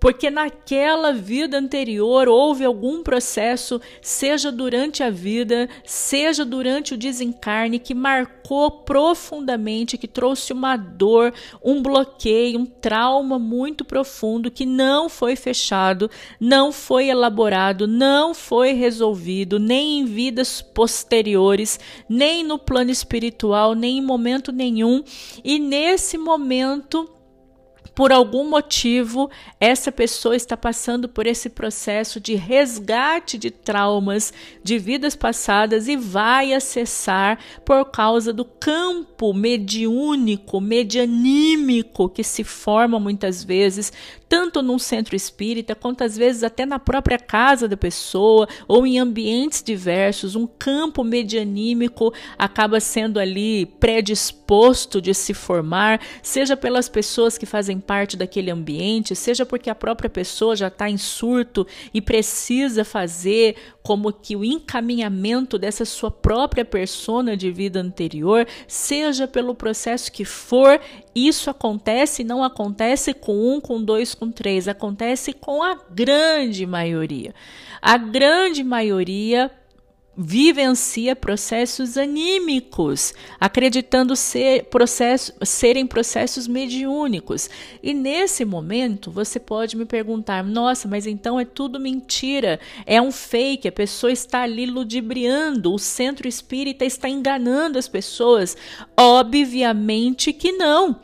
[0.00, 7.78] porque naquela vida anterior houve algum processo, seja durante a vida, seja durante o desencarne,
[7.78, 15.08] que marcou profundamente, que trouxe uma dor, um bloqueio, um trauma muito profundo que não
[15.08, 22.90] foi fechado, não foi elaborado, não foi resolvido, nem em vidas posteriores, nem no plano
[22.90, 25.02] espiritual, nem em momento nenhum.
[25.44, 27.17] E nesse momento,
[27.98, 34.32] por algum motivo, essa pessoa está passando por esse processo de resgate de traumas
[34.62, 43.00] de vidas passadas e vai acessar por causa do campo mediúnico, medianímico que se forma
[43.00, 43.92] muitas vezes
[44.28, 48.98] tanto num centro espírita, quanto às vezes até na própria casa da pessoa ou em
[48.98, 57.38] ambientes diversos, um campo medianímico acaba sendo ali predisposto de se formar, seja pelas pessoas
[57.38, 62.00] que fazem parte daquele ambiente, seja porque a própria pessoa já está em surto e
[62.00, 69.54] precisa fazer como que o encaminhamento dessa sua própria persona de vida anterior, seja pelo
[69.54, 70.78] processo que for,
[71.14, 76.66] isso acontece e não acontece com um, com dois, com três, acontece com a grande
[76.66, 77.34] maioria.
[77.80, 79.50] A grande maioria
[80.20, 87.48] vivencia processos anímicos, acreditando ser processo, serem processos mediúnicos.
[87.80, 93.12] E nesse momento você pode me perguntar: nossa, mas então é tudo mentira, é um
[93.12, 98.56] fake, a pessoa está ali ludibriando, o centro espírita está enganando as pessoas.
[98.96, 101.00] Obviamente que não.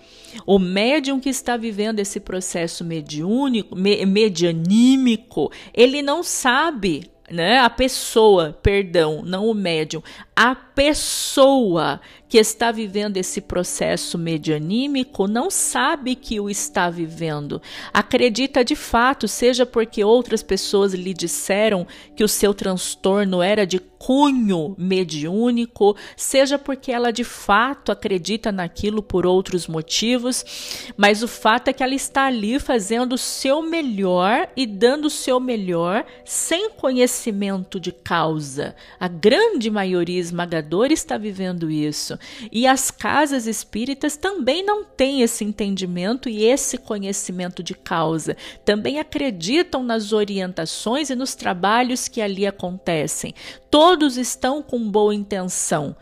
[0.47, 7.59] O médium que está vivendo esse processo mediúnico, me, medianímico, ele não sabe né?
[7.59, 10.03] A pessoa, perdão, não o médium,
[10.37, 17.63] a pessoa que está vivendo esse processo medianímico não sabe que o está vivendo.
[17.93, 23.79] Acredita de fato, seja porque outras pessoas lhe disseram que o seu transtorno era de
[23.79, 31.69] cunho mediúnico, seja porque ela de fato acredita naquilo por outros motivos, mas o fato
[31.69, 36.71] é que ela está ali fazendo o seu melhor e dando o seu melhor sem
[36.71, 38.75] conhecimento de causa.
[38.99, 42.19] A grande maioria esmagadora está vivendo isso.
[42.51, 48.37] E as casas espíritas também não têm esse entendimento e esse conhecimento de causa.
[48.65, 53.35] Também acreditam nas orientações e nos trabalhos que ali acontecem.
[53.71, 55.97] Todos estão com boa intenção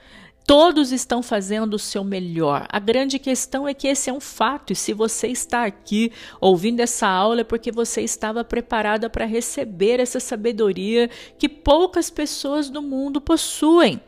[0.45, 2.67] Todos estão fazendo o seu melhor.
[2.69, 6.81] A grande questão é que esse é um fato, e se você está aqui ouvindo
[6.81, 12.83] essa aula é porque você estava preparada para receber essa sabedoria que poucas pessoas do
[12.83, 14.01] mundo possuem.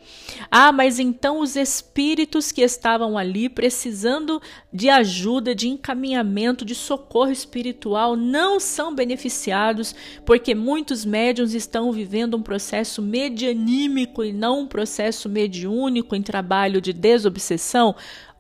[0.51, 7.31] Ah, mas então os espíritos que estavam ali precisando de ajuda, de encaminhamento, de socorro
[7.31, 9.95] espiritual não são beneficiados
[10.27, 16.93] porque muitos médiums estão vivendo um processo medianímico e não um processo mediúnico trabalho de
[16.93, 17.95] desobsessão?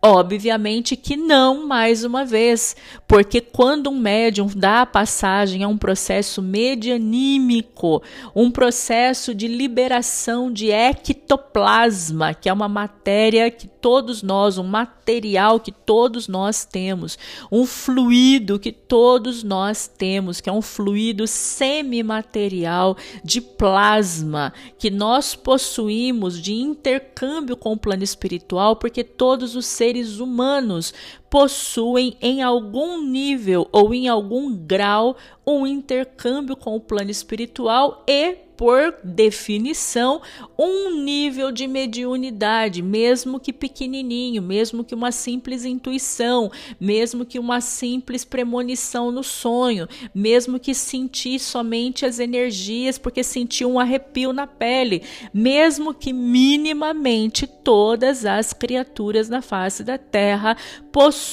[0.06, 2.76] Obviamente que não, mais uma vez,
[3.08, 8.02] porque quando um médium dá passagem a um processo medianímico,
[8.36, 15.58] um processo de liberação de ectoplasma, que é uma matéria que todos nós, um material
[15.58, 17.18] que todos nós temos,
[17.50, 25.34] um fluido que todos nós temos, que é um fluido semimaterial de plasma que nós
[25.34, 30.94] possuímos de intercâmbio com o plano espiritual, porque todos os seres humanos
[31.34, 38.36] possuem em algum nível ou em algum grau um intercâmbio com o plano espiritual e
[38.56, 40.22] por definição,
[40.58, 47.60] um nível de mediunidade, mesmo que pequenininho, mesmo que uma simples intuição, mesmo que uma
[47.60, 54.46] simples premonição no sonho, mesmo que sentir somente as energias porque sentiu um arrepio na
[54.46, 60.56] pele, mesmo que minimamente todas as criaturas na face da Terra
[60.92, 61.23] possuem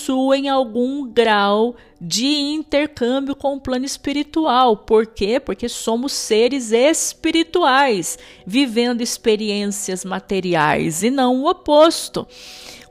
[0.50, 4.78] algum grau de intercâmbio com o plano espiritual.
[4.78, 5.40] Por quê?
[5.40, 12.28] Porque somos seres espirituais, vivendo experiências materiais e não o oposto.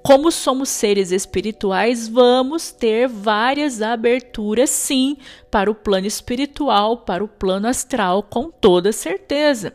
[0.03, 5.17] Como somos seres espirituais, vamos ter várias aberturas, sim,
[5.51, 9.75] para o plano espiritual, para o plano astral, com toda certeza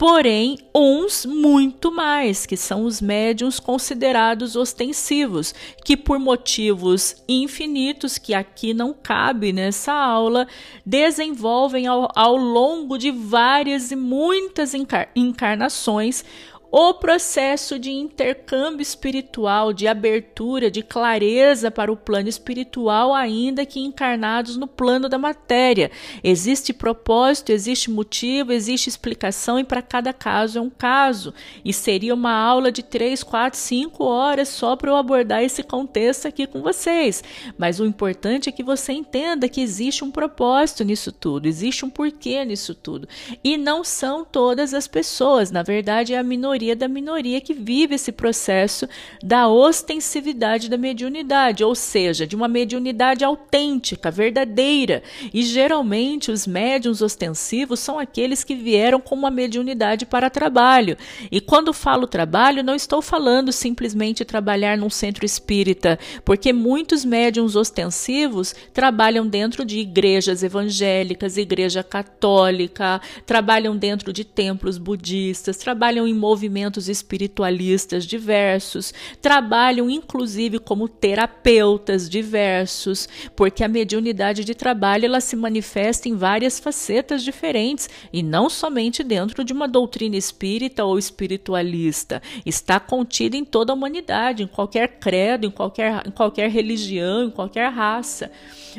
[0.00, 8.32] porém uns muito mais, que são os médiums considerados ostensivos, que por motivos infinitos, que
[8.32, 10.48] aqui não cabe nessa aula,
[10.86, 14.72] desenvolvem ao, ao longo de várias e muitas
[15.14, 16.24] encarnações
[16.72, 23.80] o processo de intercâmbio espiritual, de abertura, de clareza para o plano espiritual, ainda que
[23.80, 25.90] encarnados no plano da matéria.
[26.22, 31.34] Existe propósito, existe motivo, existe explicação, e para cada caso é um caso.
[31.64, 36.28] E seria uma aula de três, quatro, cinco horas só para eu abordar esse contexto
[36.28, 37.24] aqui com vocês.
[37.58, 41.90] Mas o importante é que você entenda que existe um propósito nisso tudo, existe um
[41.90, 43.08] porquê nisso tudo.
[43.42, 47.94] E não são todas as pessoas, na verdade, é a minoria da minoria que vive
[47.94, 48.86] esse processo
[49.22, 55.02] da ostensividade da mediunidade, ou seja, de uma mediunidade autêntica, verdadeira.
[55.32, 60.96] E geralmente os médiums ostensivos são aqueles que vieram com uma mediunidade para trabalho.
[61.32, 67.56] E quando falo trabalho, não estou falando simplesmente trabalhar num centro espírita, porque muitos médiums
[67.56, 76.14] ostensivos trabalham dentro de igrejas evangélicas, igreja católica, trabalham dentro de templos budistas, trabalham em
[76.14, 78.92] movimentos movimentos espiritualistas diversos,
[79.22, 86.58] trabalham inclusive como terapeutas diversos, porque a mediunidade de trabalho ela se manifesta em várias
[86.58, 92.20] facetas diferentes e não somente dentro de uma doutrina espírita ou espiritualista.
[92.44, 97.30] Está contida em toda a humanidade, em qualquer credo, em qualquer, em qualquer religião, em
[97.30, 98.30] qualquer raça.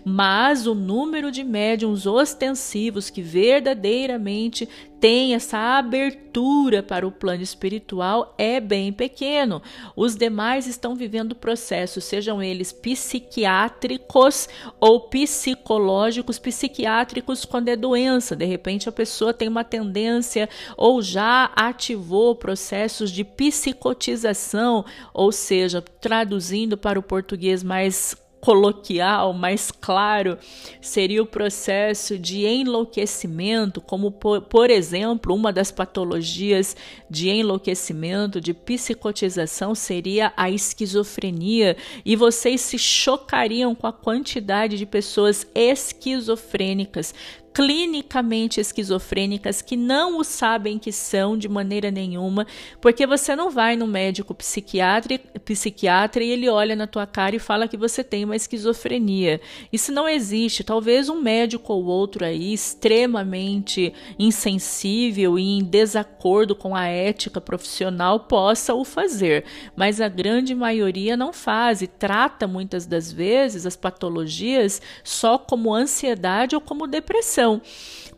[0.04, 4.68] Mas o número de médiums ostensivos que verdadeiramente
[5.02, 9.60] tem essa abertura para o plano espiritual é bem pequeno.
[9.96, 14.48] Os demais estão vivendo processos, sejam eles psiquiátricos
[14.80, 18.36] ou psicológicos, psiquiátricos quando é doença.
[18.36, 20.48] De repente a pessoa tem uma tendência
[20.78, 24.86] ou já ativou processos de psicotização,
[25.16, 30.38] ou seja, traduzindo para o português mais coloquial, mais claro,
[30.82, 36.76] seria o processo de enlouquecimento, como por, por, exemplo, uma das patologias
[37.08, 44.88] de enlouquecimento, de psicotização seria a esquizofrenia, e vocês se chocariam com a quantidade de
[44.88, 47.14] pessoas esquizofrênicas
[47.54, 52.48] clinicamente esquizofrênicas que não o sabem que são de maneira nenhuma,
[52.80, 57.40] porque você não vai no médico psiquiatra, psiquiatra e ele olha na tua cara e
[57.40, 59.42] fala que você tem uma esquizofrenia.
[59.72, 60.64] Isso não existe.
[60.64, 68.22] Talvez um médico ou outro aí extremamente insensível e em desacordo com a ética profissional
[68.22, 69.44] possa o fazer,
[69.76, 75.74] mas a grande maioria não faz e trata muitas das vezes as patologias só como
[75.74, 77.41] ansiedade ou como depressão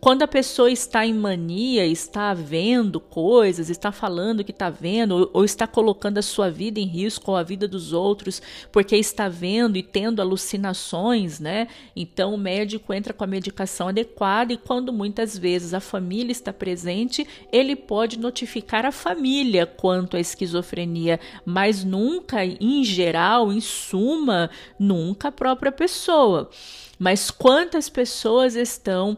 [0.03, 5.29] quando a pessoa está em mania, está vendo coisas, está falando que está vendo, ou,
[5.31, 9.29] ou está colocando a sua vida em risco ou a vida dos outros, porque está
[9.29, 11.69] vendo e tendo alucinações, né?
[11.95, 16.51] Então o médico entra com a medicação adequada e quando muitas vezes a família está
[16.51, 24.49] presente, ele pode notificar a família quanto à esquizofrenia, mas nunca, em geral, em suma,
[24.77, 26.49] nunca a própria pessoa.
[26.97, 29.17] Mas quantas pessoas estão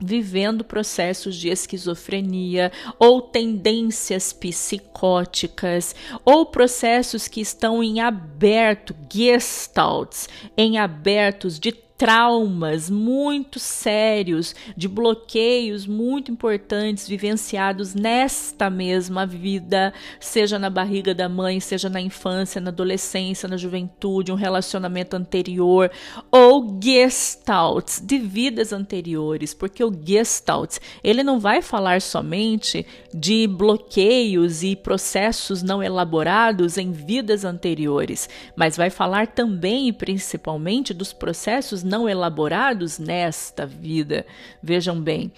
[0.00, 5.94] vivendo processos de esquizofrenia ou tendências psicóticas
[6.24, 15.84] ou processos que estão em aberto, gestalts, em abertos de traumas muito sérios, de bloqueios
[15.84, 22.70] muito importantes vivenciados nesta mesma vida, seja na barriga da mãe, seja na infância, na
[22.70, 25.90] adolescência, na juventude, um relacionamento anterior,
[26.30, 34.62] ou gestalts de vidas anteriores, porque o gestalt, ele não vai falar somente de bloqueios
[34.62, 41.87] e processos não elaborados em vidas anteriores, mas vai falar também e principalmente dos processos
[41.88, 44.24] não elaborados nesta vida.
[44.62, 45.32] Vejam bem,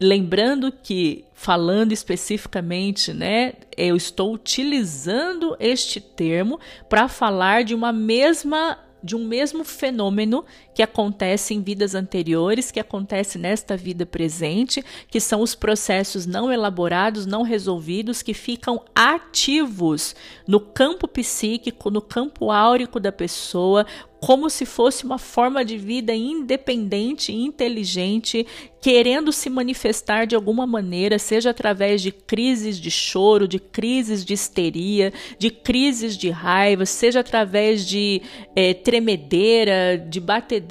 [0.00, 8.78] lembrando que falando especificamente, né, eu estou utilizando este termo para falar de uma mesma
[9.02, 10.44] de um mesmo fenômeno
[10.80, 16.50] que acontece em vidas anteriores, que acontece nesta vida presente, que são os processos não
[16.50, 20.16] elaborados, não resolvidos, que ficam ativos
[20.48, 23.84] no campo psíquico, no campo áurico da pessoa,
[24.20, 28.46] como se fosse uma forma de vida independente inteligente,
[28.80, 34.34] querendo se manifestar de alguma maneira, seja através de crises de choro, de crises de
[34.34, 38.20] histeria, de crises de raiva, seja através de
[38.54, 40.69] é, tremedeira, de batedeira,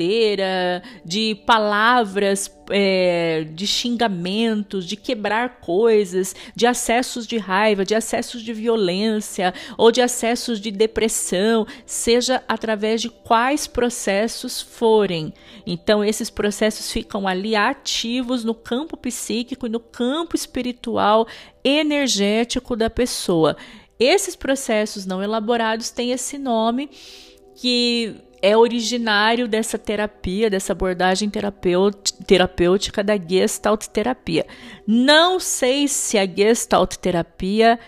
[1.03, 8.53] de palavras é, de xingamentos, de quebrar coisas, de acessos de raiva, de acessos de
[8.53, 15.33] violência ou de acessos de depressão, seja através de quais processos forem.
[15.65, 21.27] Então, esses processos ficam ali ativos no campo psíquico e no campo espiritual
[21.63, 23.57] energético da pessoa.
[23.99, 26.89] Esses processos não elaborados têm esse nome
[27.55, 34.45] que é originário dessa terapia, dessa abordagem terapêutica da Gestalt terapia.
[34.87, 37.79] Não sei se a Gestalt terapia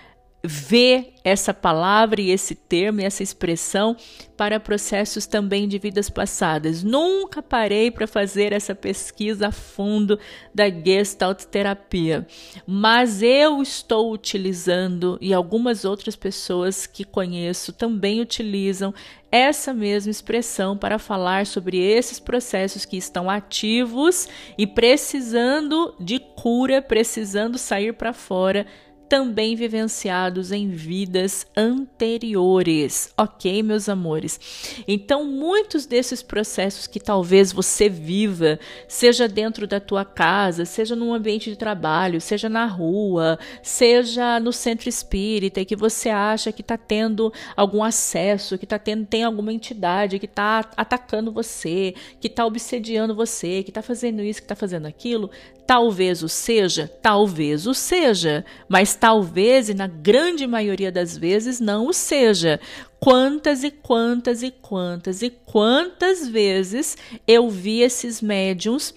[0.44, 3.96] vê essa palavra e esse termo e essa expressão
[4.36, 6.84] para processos também de vidas passadas.
[6.84, 10.18] Nunca parei para fazer essa pesquisa a fundo
[10.54, 12.26] da Gestalt terapia,
[12.66, 18.94] mas eu estou utilizando e algumas outras pessoas que conheço também utilizam
[19.32, 24.28] essa mesma expressão para falar sobre esses processos que estão ativos
[24.58, 28.66] e precisando de cura, precisando sair para fora
[29.12, 34.40] também vivenciados em vidas anteriores, ok, meus amores?
[34.88, 38.58] Então, muitos desses processos que talvez você viva,
[38.88, 44.54] seja dentro da tua casa, seja num ambiente de trabalho, seja na rua, seja no
[44.54, 49.26] centro espírita, e que você acha que está tendo algum acesso, que tá tendo, tem
[49.26, 54.46] alguma entidade que está atacando você, que está obsediando você, que está fazendo isso, que
[54.46, 55.30] está fazendo aquilo,
[55.66, 61.88] talvez o seja, talvez o seja, mas talvez e na grande maioria das vezes não
[61.88, 62.60] o seja.
[63.00, 66.98] Quantas e quantas e quantas e quantas vezes
[67.28, 68.94] eu vi esses médiums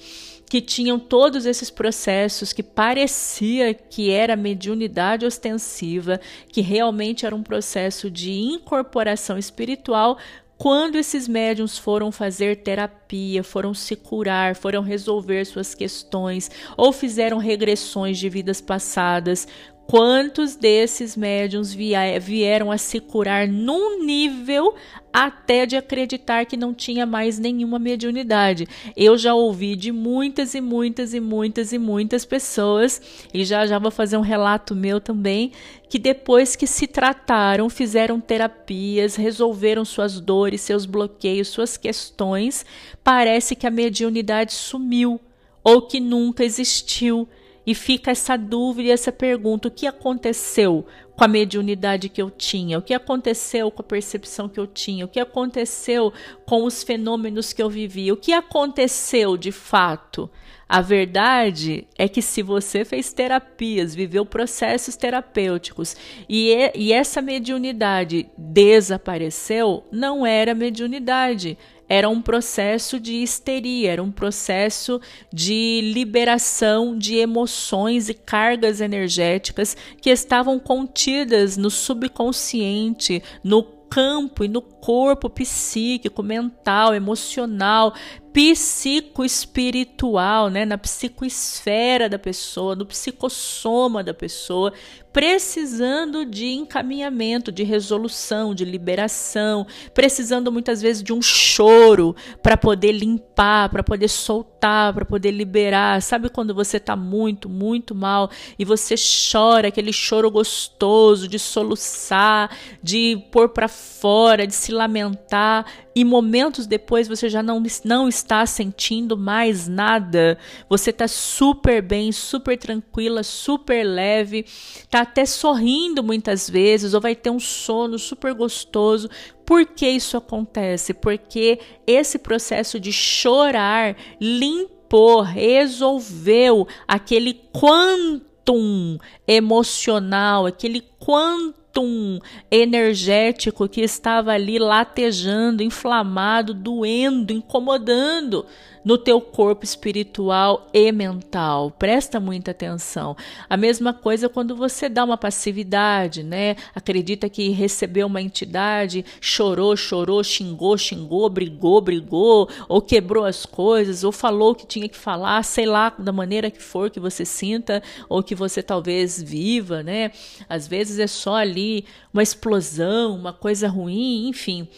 [0.48, 7.42] que tinham todos esses processos que parecia que era mediunidade ostensiva, que realmente era um
[7.42, 10.18] processo de incorporação espiritual,
[10.64, 17.36] quando esses médiums foram fazer terapia, foram se curar, foram resolver suas questões ou fizeram
[17.36, 19.46] regressões de vidas passadas,
[19.86, 24.74] Quantos desses médiums vieram a se curar num nível
[25.12, 28.66] até de acreditar que não tinha mais nenhuma mediunidade?
[28.96, 33.00] Eu já ouvi de muitas e muitas e muitas e muitas pessoas,
[33.32, 35.52] e já já vou fazer um relato meu também,
[35.88, 42.64] que depois que se trataram, fizeram terapias, resolveram suas dores, seus bloqueios, suas questões,
[43.04, 45.20] parece que a mediunidade sumiu
[45.62, 47.28] ou que nunca existiu.
[47.66, 50.84] E fica essa dúvida e essa pergunta: o que aconteceu
[51.16, 52.78] com a mediunidade que eu tinha?
[52.78, 55.04] O que aconteceu com a percepção que eu tinha?
[55.04, 56.12] O que aconteceu
[56.44, 58.12] com os fenômenos que eu vivia?
[58.12, 60.30] O que aconteceu de fato?
[60.68, 65.94] A verdade é que se você fez terapias, viveu processos terapêuticos
[66.28, 71.58] e, e essa mediunidade desapareceu, não era mediunidade,
[71.88, 75.00] era um processo de histeria, era um processo
[75.32, 84.48] de liberação de emoções e cargas energéticas que estavam contidas no subconsciente, no campo e
[84.48, 87.94] no corpo psíquico, mental, emocional,
[88.34, 94.72] psicoespiritual, né, na psicoesfera da pessoa, no psicossoma da pessoa,
[95.12, 99.64] precisando de encaminhamento, de resolução, de liberação,
[99.94, 106.02] precisando muitas vezes de um choro para poder limpar, para poder soltar, para poder liberar.
[106.02, 108.28] Sabe quando você está muito, muito mal
[108.58, 108.96] e você
[109.30, 112.50] chora, aquele choro gostoso de soluçar,
[112.82, 115.64] de pôr para fora, de se lamentar
[115.94, 120.38] e momentos depois você já não, não está sentindo mais nada.
[120.68, 127.14] Você está super bem, super tranquila, super leve, está até sorrindo muitas vezes, ou vai
[127.14, 129.08] ter um sono super gostoso.
[129.44, 130.94] Por que isso acontece?
[130.94, 142.20] Porque esse processo de chorar limpou, resolveu aquele quantum emocional, aquele quantum quantum
[142.50, 148.46] energético que estava ali latejando, inflamado, doendo, incomodando
[148.84, 151.70] no teu corpo espiritual e mental.
[151.70, 153.16] Presta muita atenção.
[153.48, 156.56] A mesma coisa quando você dá uma passividade, né?
[156.74, 164.04] Acredita que recebeu uma entidade, chorou, chorou, xingou, xingou, brigou, brigou, ou quebrou as coisas,
[164.04, 167.24] ou falou o que tinha que falar, sei lá, da maneira que for que você
[167.24, 170.10] sinta ou que você talvez viva, né?
[170.48, 174.68] Às vezes é só ali uma explosão, uma coisa ruim, enfim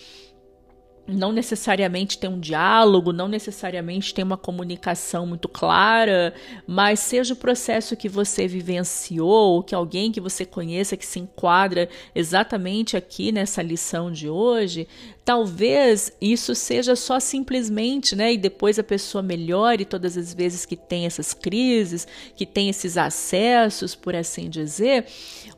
[1.06, 6.34] não necessariamente tem um diálogo, não necessariamente tem uma comunicação muito clara,
[6.66, 11.20] mas seja o processo que você vivenciou, ou que alguém que você conheça que se
[11.20, 14.88] enquadra exatamente aqui nessa lição de hoje,
[15.24, 18.32] talvez isso seja só simplesmente, né?
[18.32, 22.96] E depois a pessoa melhore todas as vezes que tem essas crises, que tem esses
[22.96, 25.06] acessos, por assim dizer,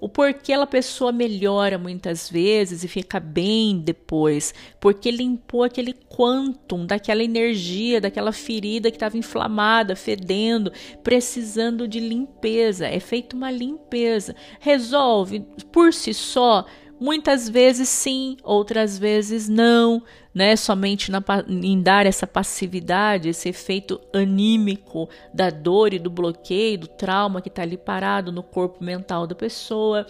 [0.01, 6.85] o porquê a pessoa melhora muitas vezes e fica bem depois, porque limpou aquele quantum
[6.85, 10.73] daquela energia, daquela ferida que estava inflamada, fedendo,
[11.03, 12.87] precisando de limpeza.
[12.87, 14.35] É feita uma limpeza.
[14.61, 16.67] Resolve por si só
[17.01, 20.03] Muitas vezes sim, outras vezes não
[20.39, 26.79] né, somente na, em dar essa passividade, esse efeito anímico da dor e do bloqueio,
[26.79, 30.07] do trauma que está ali parado no corpo mental da pessoa.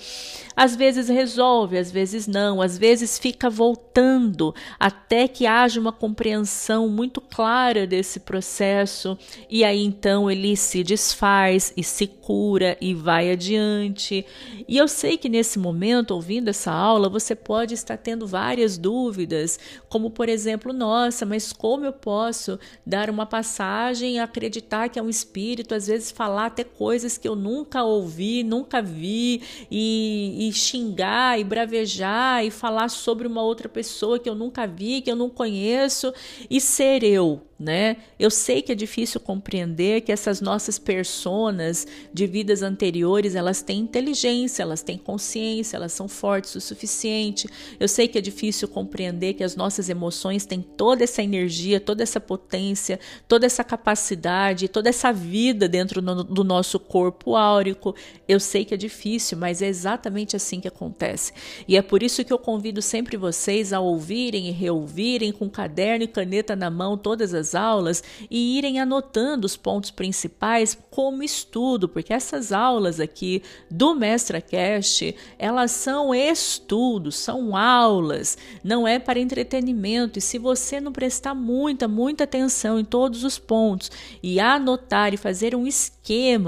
[0.55, 6.91] Às vezes resolve, às vezes não, às vezes fica voltando até que haja uma compreensão
[6.91, 9.17] muito clara desse processo
[9.49, 14.27] e aí então ele se desfaz e se cura e vai adiante.
[14.69, 19.59] E eu sei que nesse momento, ouvindo essa aula, você pode estar tendo várias dúvidas,
[19.89, 25.03] como por exemplo, nossa, mas como eu posso dar uma passagem e acreditar que é
[25.03, 29.41] um espírito, às vezes falar até coisas que eu nunca ouvi, nunca vi,
[29.71, 35.03] e, e xingar e bravejar e falar sobre uma outra pessoa que eu nunca vi,
[35.03, 36.13] que eu não conheço,
[36.51, 37.97] e ser eu, né?
[38.19, 43.81] Eu sei que é difícil compreender que essas nossas personas de vidas anteriores, elas têm
[43.81, 47.49] inteligência, elas têm consciência, elas são fortes o suficiente.
[47.81, 52.03] Eu sei que é difícil compreender que as nossas emoções têm toda essa energia, toda
[52.03, 57.93] essa potência, toda essa capacidade, toda essa vida dentro no, do nosso corpo áurico.
[58.29, 61.33] Eu sei que é difícil, mas é exatamente assim que acontece.
[61.67, 66.05] E é por isso que eu convido sempre vocês a ouvirem e reouvirem com caderno
[66.05, 71.89] e caneta na mão todas as aulas e irem anotando os pontos principais como estudo,
[71.89, 79.19] porque essas aulas aqui do Mestra Cast, elas são estudos, são aulas, não é para
[79.19, 80.19] entretenimento.
[80.19, 83.91] E se você não prestar muita, muita atenção em todos os pontos
[84.23, 85.98] e anotar e fazer um esquema,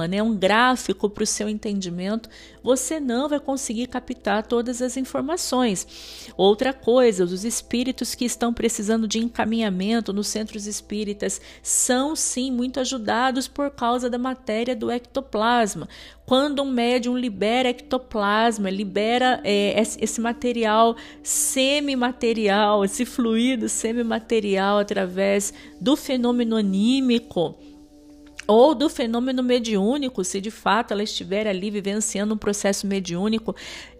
[0.08, 2.28] né, um gráfico para o seu entendimento,
[2.62, 6.30] você não vai conseguir captar todas as informações.
[6.36, 12.80] Outra coisa, os espíritos que estão precisando de encaminhamento nos centros espíritas são sim muito
[12.80, 15.88] ajudados por causa da matéria do ectoplasma.
[16.26, 25.96] Quando um médium libera ectoplasma, libera é, esse material semimaterial, esse fluido semimaterial através do
[25.96, 27.58] fenômeno anímico,
[28.51, 33.55] ou do fenômeno mediúnico, se de fato ela estiver ali vivenciando um processo mediúnico,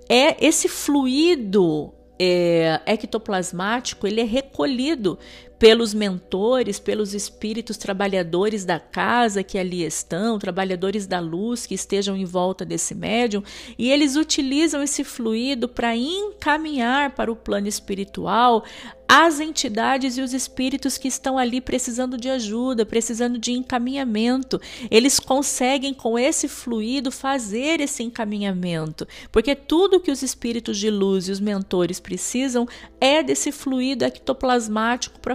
[0.09, 5.17] é esse fluido é, ectoplasmático, ele é recolhido
[5.61, 12.17] pelos mentores, pelos espíritos trabalhadores da casa que ali estão, trabalhadores da luz que estejam
[12.17, 13.43] em volta desse médium,
[13.79, 18.65] e eles utilizam esse fluido para encaminhar para o plano espiritual
[19.13, 24.61] as entidades e os espíritos que estão ali precisando de ajuda, precisando de encaminhamento.
[24.89, 31.27] Eles conseguem, com esse fluido, fazer esse encaminhamento, porque tudo que os espíritos de luz
[31.27, 32.69] e os mentores precisam
[33.01, 35.35] é desse fluido ectoplasmático para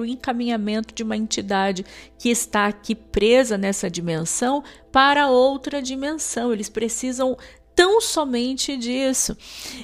[0.00, 1.84] o encaminhamento de uma entidade
[2.18, 4.62] que está aqui presa nessa dimensão
[4.92, 6.52] para outra dimensão.
[6.52, 7.36] Eles precisam
[7.74, 9.36] tão somente disso.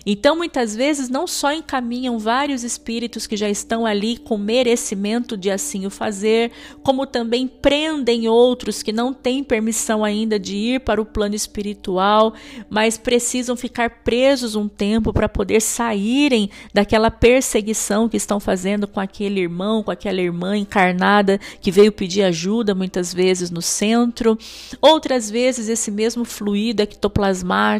[0.06, 5.50] Então, muitas vezes, não só encaminham vários espíritos que já estão ali com merecimento de
[5.50, 11.00] assim o fazer, como também prendem outros que não têm permissão ainda de ir para
[11.00, 12.34] o plano espiritual,
[12.68, 19.00] mas precisam ficar presos um tempo para poder saírem daquela perseguição que estão fazendo com
[19.00, 24.38] aquele irmão, com aquela irmã encarnada que veio pedir ajuda muitas vezes no centro.
[24.80, 27.79] Outras vezes, esse mesmo fluido ectoplasmático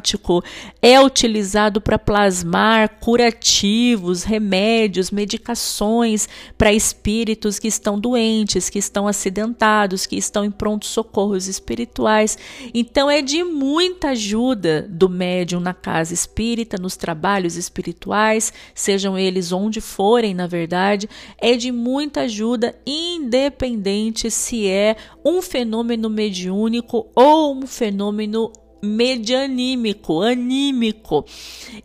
[0.81, 10.07] é utilizado para plasmar curativos, remédios, medicações para espíritos que estão doentes, que estão acidentados,
[10.07, 12.39] que estão em prontos socorros espirituais.
[12.73, 19.53] Então é de muita ajuda do médium na casa espírita, nos trabalhos espirituais, sejam eles
[19.53, 27.55] onde forem, na verdade, é de muita ajuda, independente se é um fenômeno mediúnico ou
[27.55, 28.53] um fenômeno
[28.83, 31.25] medianímico, anímico.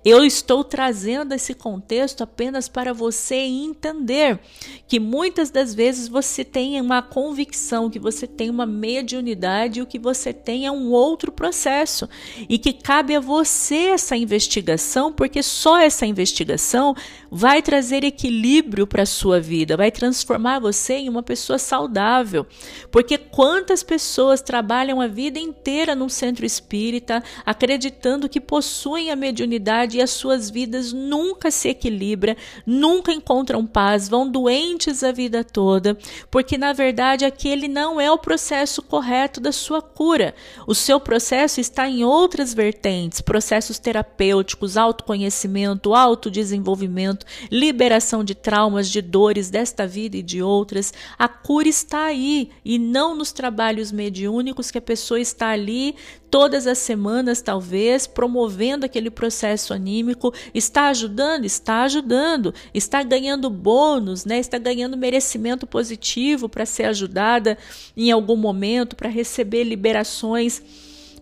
[0.03, 4.39] Eu estou trazendo esse contexto apenas para você entender
[4.87, 9.87] que muitas das vezes você tem uma convicção, que você tem uma mediunidade e o
[9.87, 12.07] que você tem é um outro processo
[12.47, 16.95] e que cabe a você essa investigação, porque só essa investigação
[17.37, 22.47] vai trazer equilíbrio para a sua vida, vai transformar você em uma pessoa saudável.
[22.89, 29.97] Porque quantas pessoas trabalham a vida inteira num centro espírita acreditando que possuem a mediunidade
[29.97, 35.97] e as suas vidas nunca se equilibram, nunca encontram paz, vão doentes a vida toda,
[36.31, 40.33] porque na verdade aquele não é o processo correto da sua cura.
[40.65, 49.01] O seu processo está em outras vertentes, processos terapêuticos, autoconhecimento, autodesenvolvimento, liberação de traumas, de
[49.01, 50.93] dores desta vida e de outras.
[51.17, 55.95] A cura está aí e não nos trabalhos mediúnicos que a pessoa está ali
[56.29, 61.45] todas as semanas, talvez, promovendo aquele processo anímico, está ajudando?
[61.45, 64.39] Está ajudando, está ganhando bônus, né?
[64.39, 67.57] está ganhando merecimento positivo para ser ajudada
[67.95, 70.61] em algum momento, para receber liberações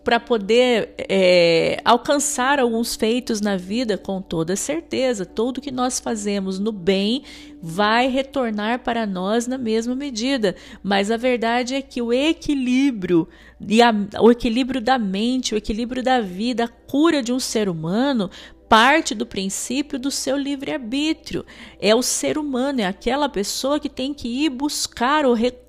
[0.04, 5.24] para poder é, alcançar alguns feitos na vida com toda certeza.
[5.24, 7.24] Tudo que nós fazemos no bem
[7.60, 10.54] vai retornar para nós na mesma medida.
[10.82, 13.26] Mas a verdade é que o equilíbrio
[13.82, 18.30] a, o equilíbrio da mente, o equilíbrio da vida, a cura de um ser humano
[18.68, 21.44] parte do princípio do seu livre-arbítrio.
[21.80, 25.63] É o ser humano, é aquela pessoa que tem que ir buscar o recurso,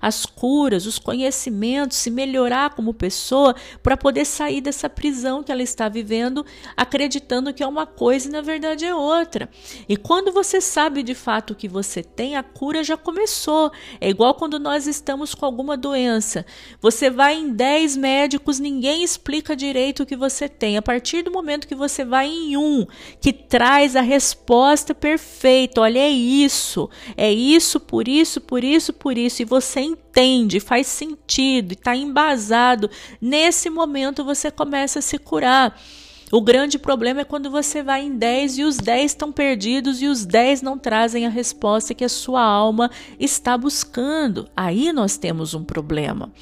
[0.00, 5.62] as curas, os conhecimentos, se melhorar como pessoa para poder sair dessa prisão que ela
[5.62, 6.44] está vivendo,
[6.76, 9.48] acreditando que é uma coisa e na verdade é outra.
[9.88, 13.70] E quando você sabe de fato o que você tem, a cura já começou.
[14.00, 16.44] É igual quando nós estamos com alguma doença.
[16.80, 20.76] Você vai em 10 médicos, ninguém explica direito o que você tem.
[20.76, 22.86] A partir do momento que você vai em um
[23.20, 29.11] que traz a resposta perfeita, olha, é isso, é isso, por isso, por isso, por
[29.16, 32.90] isso, e você entende, faz sentido, está embasado.
[33.20, 35.80] Nesse momento você começa a se curar.
[36.32, 40.06] O grande problema é quando você vai em 10 e os 10 estão perdidos e
[40.06, 42.90] os 10 não trazem a resposta que a sua alma
[43.20, 44.48] está buscando.
[44.56, 46.32] Aí nós temos um problema.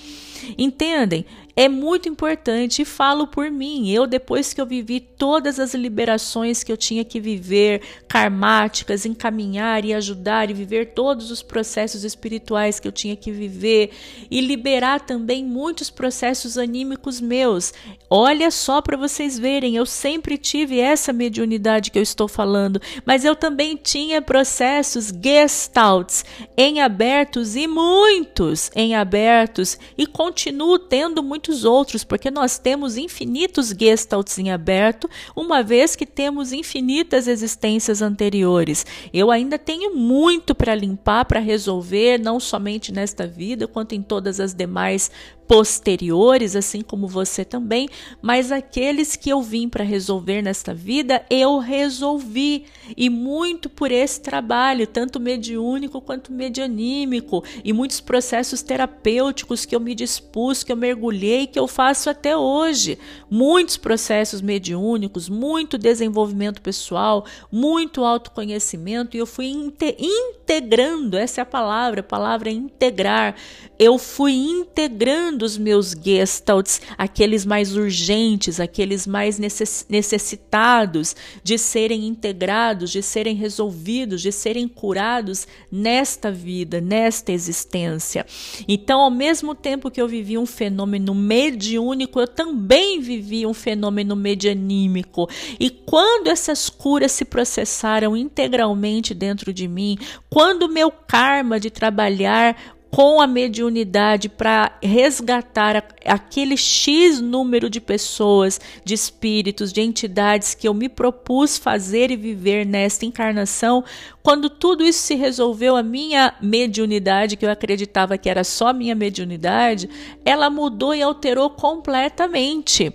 [0.56, 1.26] Entendem?
[1.56, 3.90] É muito importante e falo por mim.
[3.90, 9.84] Eu, depois que eu vivi todas as liberações que eu tinha que viver, karmáticas, encaminhar
[9.84, 13.90] e ajudar e viver todos os processos espirituais que eu tinha que viver
[14.30, 17.72] e liberar também muitos processos anímicos meus.
[18.08, 23.24] Olha só para vocês verem, eu sempre tive essa mediunidade que eu estou falando, mas
[23.24, 26.24] eu também tinha processos gestalts
[26.56, 32.98] em abertos e muitos em abertos e continuo tendo muitos muitos outros, porque nós temos
[32.98, 38.84] infinitos gestalts em aberto, uma vez que temos infinitas existências anteriores.
[39.10, 44.38] Eu ainda tenho muito para limpar, para resolver, não somente nesta vida, quanto em todas
[44.38, 45.10] as demais
[45.50, 47.88] posteriores, assim como você também,
[48.22, 52.66] mas aqueles que eu vim para resolver nesta vida, eu resolvi.
[52.96, 59.80] E muito por esse trabalho, tanto mediúnico quanto medianímico, e muitos processos terapêuticos que eu
[59.80, 62.96] me dispus, que eu mergulhei, que eu faço até hoje.
[63.28, 71.46] Muitos processos mediúnicos, muito desenvolvimento pessoal, muito autoconhecimento, e eu fui integrando, essa é a
[71.46, 73.34] palavra, a palavra é integrar.
[73.76, 82.90] Eu fui integrando os meus gestalts, aqueles mais urgentes, aqueles mais necessitados de serem integrados,
[82.90, 88.26] de serem resolvidos, de serem curados nesta vida, nesta existência.
[88.68, 94.16] Então, ao mesmo tempo que eu vivi um fenômeno mediúnico, eu também vivi um fenômeno
[94.16, 95.28] medianímico.
[95.58, 102.56] E quando essas curas se processaram integralmente dentro de mim, quando meu karma de trabalhar
[102.90, 110.66] com a mediunidade para resgatar aquele X número de pessoas, de espíritos, de entidades que
[110.66, 113.84] eu me propus fazer e viver nesta encarnação,
[114.22, 118.94] quando tudo isso se resolveu, a minha mediunidade, que eu acreditava que era só minha
[118.94, 119.88] mediunidade,
[120.24, 122.92] ela mudou e alterou completamente.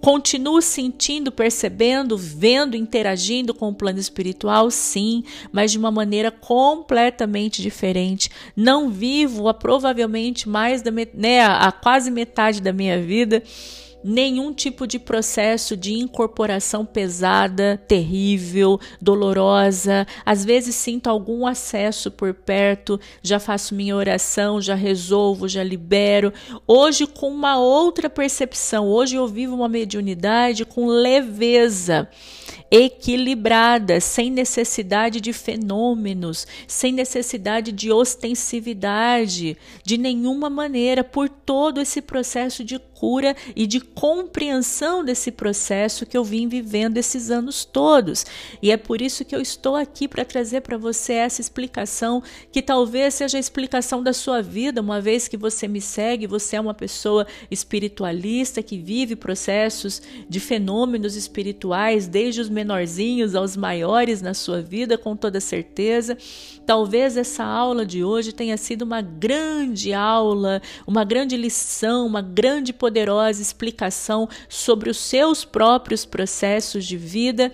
[0.00, 7.62] Continuo sentindo, percebendo, vendo, interagindo com o plano espiritual, sim, mas de uma maneira completamente
[7.62, 8.28] diferente.
[8.54, 13.42] Não vivo a provavelmente mais da né, a quase metade da minha vida
[14.04, 20.06] nenhum tipo de processo de incorporação pesada, terrível, dolorosa.
[20.26, 26.32] Às vezes sinto algum acesso por perto, já faço minha oração, já resolvo, já libero.
[26.66, 32.08] Hoje, com uma outra percepção, hoje eu vivo uma mediunidade com leveza
[32.70, 42.02] equilibrada, sem necessidade de fenômenos, sem necessidade de ostensividade, de nenhuma maneira, por todo esse
[42.02, 48.26] processo de cura e de compreensão desse processo que eu vim vivendo esses anos todos.
[48.60, 52.60] E é por isso que eu estou aqui para trazer para você essa explicação, que
[52.60, 56.60] talvez seja a explicação da sua vida, uma vez que você me segue, você é
[56.60, 64.34] uma pessoa espiritualista que vive processos de fenômenos espirituais, desde os menorzinhos aos maiores na
[64.34, 66.18] sua vida, com toda certeza.
[66.66, 72.72] Talvez essa aula de hoje tenha sido uma grande aula, uma grande lição, uma grande
[72.72, 73.83] poderosa explicação
[74.48, 77.52] sobre os seus próprios processos de vida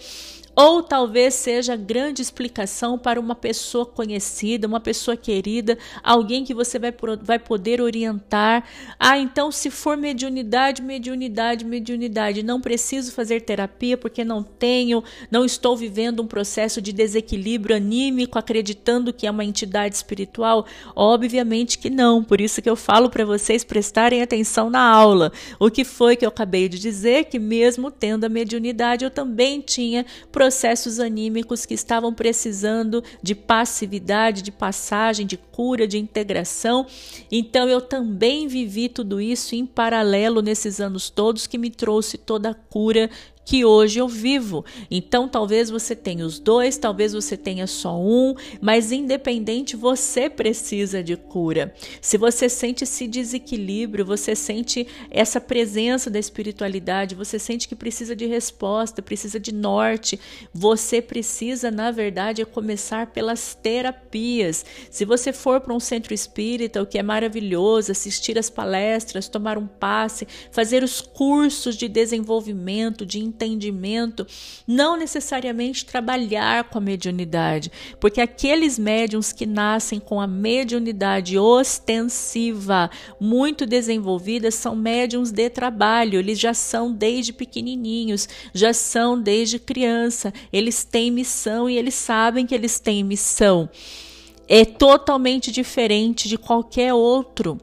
[0.55, 6.79] ou talvez seja grande explicação para uma pessoa conhecida, uma pessoa querida, alguém que você
[6.79, 6.93] vai,
[7.23, 8.65] vai poder orientar.
[8.99, 15.45] Ah, então se for mediunidade, mediunidade, mediunidade, não preciso fazer terapia porque não tenho, não
[15.45, 20.67] estou vivendo um processo de desequilíbrio anímico, acreditando que é uma entidade espiritual?
[20.95, 25.33] Obviamente que não, por isso que eu falo para vocês prestarem atenção na aula.
[25.59, 27.25] O que foi que eu acabei de dizer?
[27.25, 30.05] Que mesmo tendo a mediunidade, eu também tinha
[30.41, 36.87] processos anímicos que estavam precisando de passividade, de passagem, de cura, de integração.
[37.31, 42.53] Então eu também vivi tudo isso em paralelo nesses anos todos que me trouxe toda
[42.53, 43.11] a cura
[43.51, 44.65] que hoje eu vivo.
[44.89, 51.03] Então, talvez você tenha os dois, talvez você tenha só um, mas independente, você precisa
[51.03, 51.75] de cura.
[52.01, 58.15] Se você sente esse desequilíbrio, você sente essa presença da espiritualidade, você sente que precisa
[58.15, 60.21] de resposta, precisa de norte,
[60.55, 64.65] você precisa, na verdade, é começar pelas terapias.
[64.89, 69.59] Se você for para um centro espírita, o que é maravilhoso, assistir as palestras, tomar
[69.59, 74.27] um passe, fazer os cursos de desenvolvimento, de entendimento,
[74.67, 82.91] não necessariamente trabalhar com a mediunidade, porque aqueles médiums que nascem com a mediunidade ostensiva
[83.21, 90.33] muito desenvolvida são médiums de trabalho, eles já são desde pequenininhos, já são desde criança,
[90.53, 93.69] eles têm missão e eles sabem que eles têm missão.
[94.47, 97.59] É totalmente diferente de qualquer outro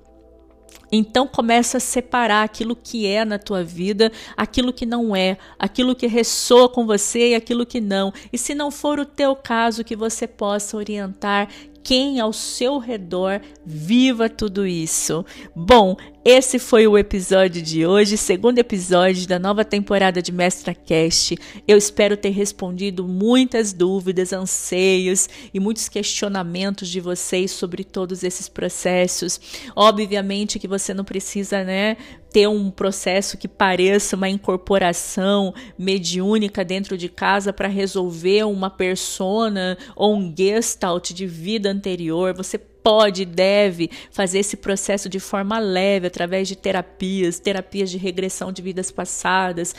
[0.91, 5.95] então começa a separar aquilo que é na tua vida, aquilo que não é, aquilo
[5.95, 8.13] que ressoa com você e aquilo que não.
[8.31, 11.49] E se não for o teu caso, que você possa orientar
[11.87, 15.25] quem ao seu redor viva tudo isso.
[15.55, 21.37] Bom, esse foi o episódio de hoje, segundo episódio da nova temporada de Mestra Cast.
[21.65, 28.49] Eu espero ter respondido muitas dúvidas, anseios e muitos questionamentos de vocês sobre todos esses
[28.49, 29.39] processos.
[29.73, 31.95] Obviamente que você não precisa, né,
[32.37, 39.75] ter um processo que pareça uma incorporação mediúnica dentro de casa para resolver uma persona
[39.95, 42.35] ou um gestalt de vida anterior.
[42.35, 48.49] Você pode, deve fazer esse processo de forma leve, através de terapias, terapias de regressão
[48.49, 49.75] de vidas passadas,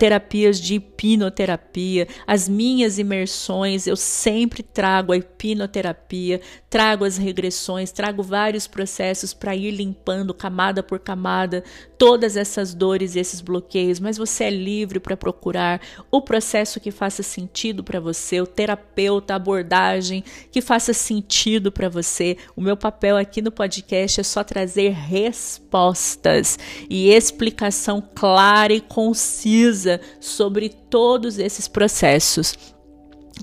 [0.00, 2.08] terapias de hipnoterapia.
[2.26, 9.54] As minhas imersões, eu sempre trago a hipnoterapia, trago as regressões, trago vários processos para
[9.54, 11.62] ir limpando camada por camada
[11.96, 15.80] todas essas dores e esses bloqueios, mas você é livre para procurar
[16.10, 21.88] o processo que faça sentido para você, o terapeuta, a abordagem que faça sentido para
[21.88, 22.38] você.
[22.56, 30.00] O meu papel aqui no podcast é só trazer respostas e explicação clara e concisa
[30.20, 32.54] sobre todos esses processos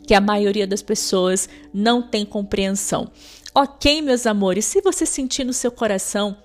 [0.05, 3.11] que a maioria das pessoas não tem compreensão.
[3.53, 6.37] Ok, meus amores, se você sentir no seu coração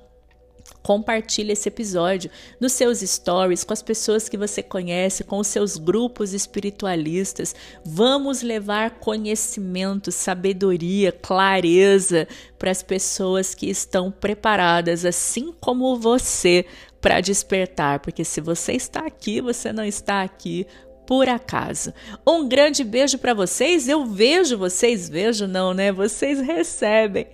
[0.82, 2.30] Compartilhe esse episódio
[2.60, 7.54] nos seus stories, com as pessoas que você conhece, com os seus grupos espiritualistas.
[7.84, 12.26] Vamos levar conhecimento, sabedoria, clareza
[12.58, 16.64] para as pessoas que estão preparadas, assim como você,
[17.00, 18.00] para despertar.
[18.00, 20.66] Porque se você está aqui, você não está aqui
[21.12, 21.92] por acaso.
[22.26, 23.86] Um grande beijo para vocês.
[23.86, 25.92] Eu vejo vocês, vejo não, né?
[25.92, 27.26] Vocês recebem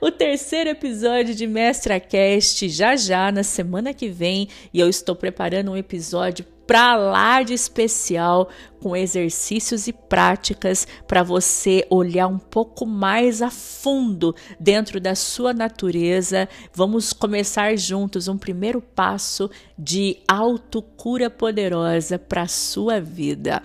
[0.00, 5.16] o terceiro episódio de Mestra Cast já já na semana que vem e eu estou
[5.16, 8.48] preparando um episódio para lá de especial
[8.80, 15.52] com exercícios e práticas para você olhar um pouco mais a fundo dentro da sua
[15.52, 16.48] natureza.
[16.72, 23.62] Vamos começar juntos um primeiro passo de autocura poderosa para a sua vida.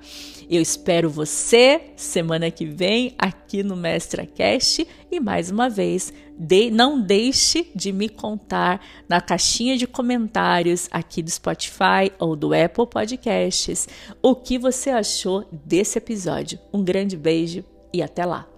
[0.52, 6.70] Eu espero você semana que vem aqui no Mestra Cast e mais uma vez, de,
[6.70, 12.86] não deixe de me contar na caixinha de comentários aqui do Spotify ou do Apple
[12.86, 13.88] Podcasts
[14.22, 16.58] o que você achou desse episódio.
[16.74, 18.51] Um grande beijo e até lá.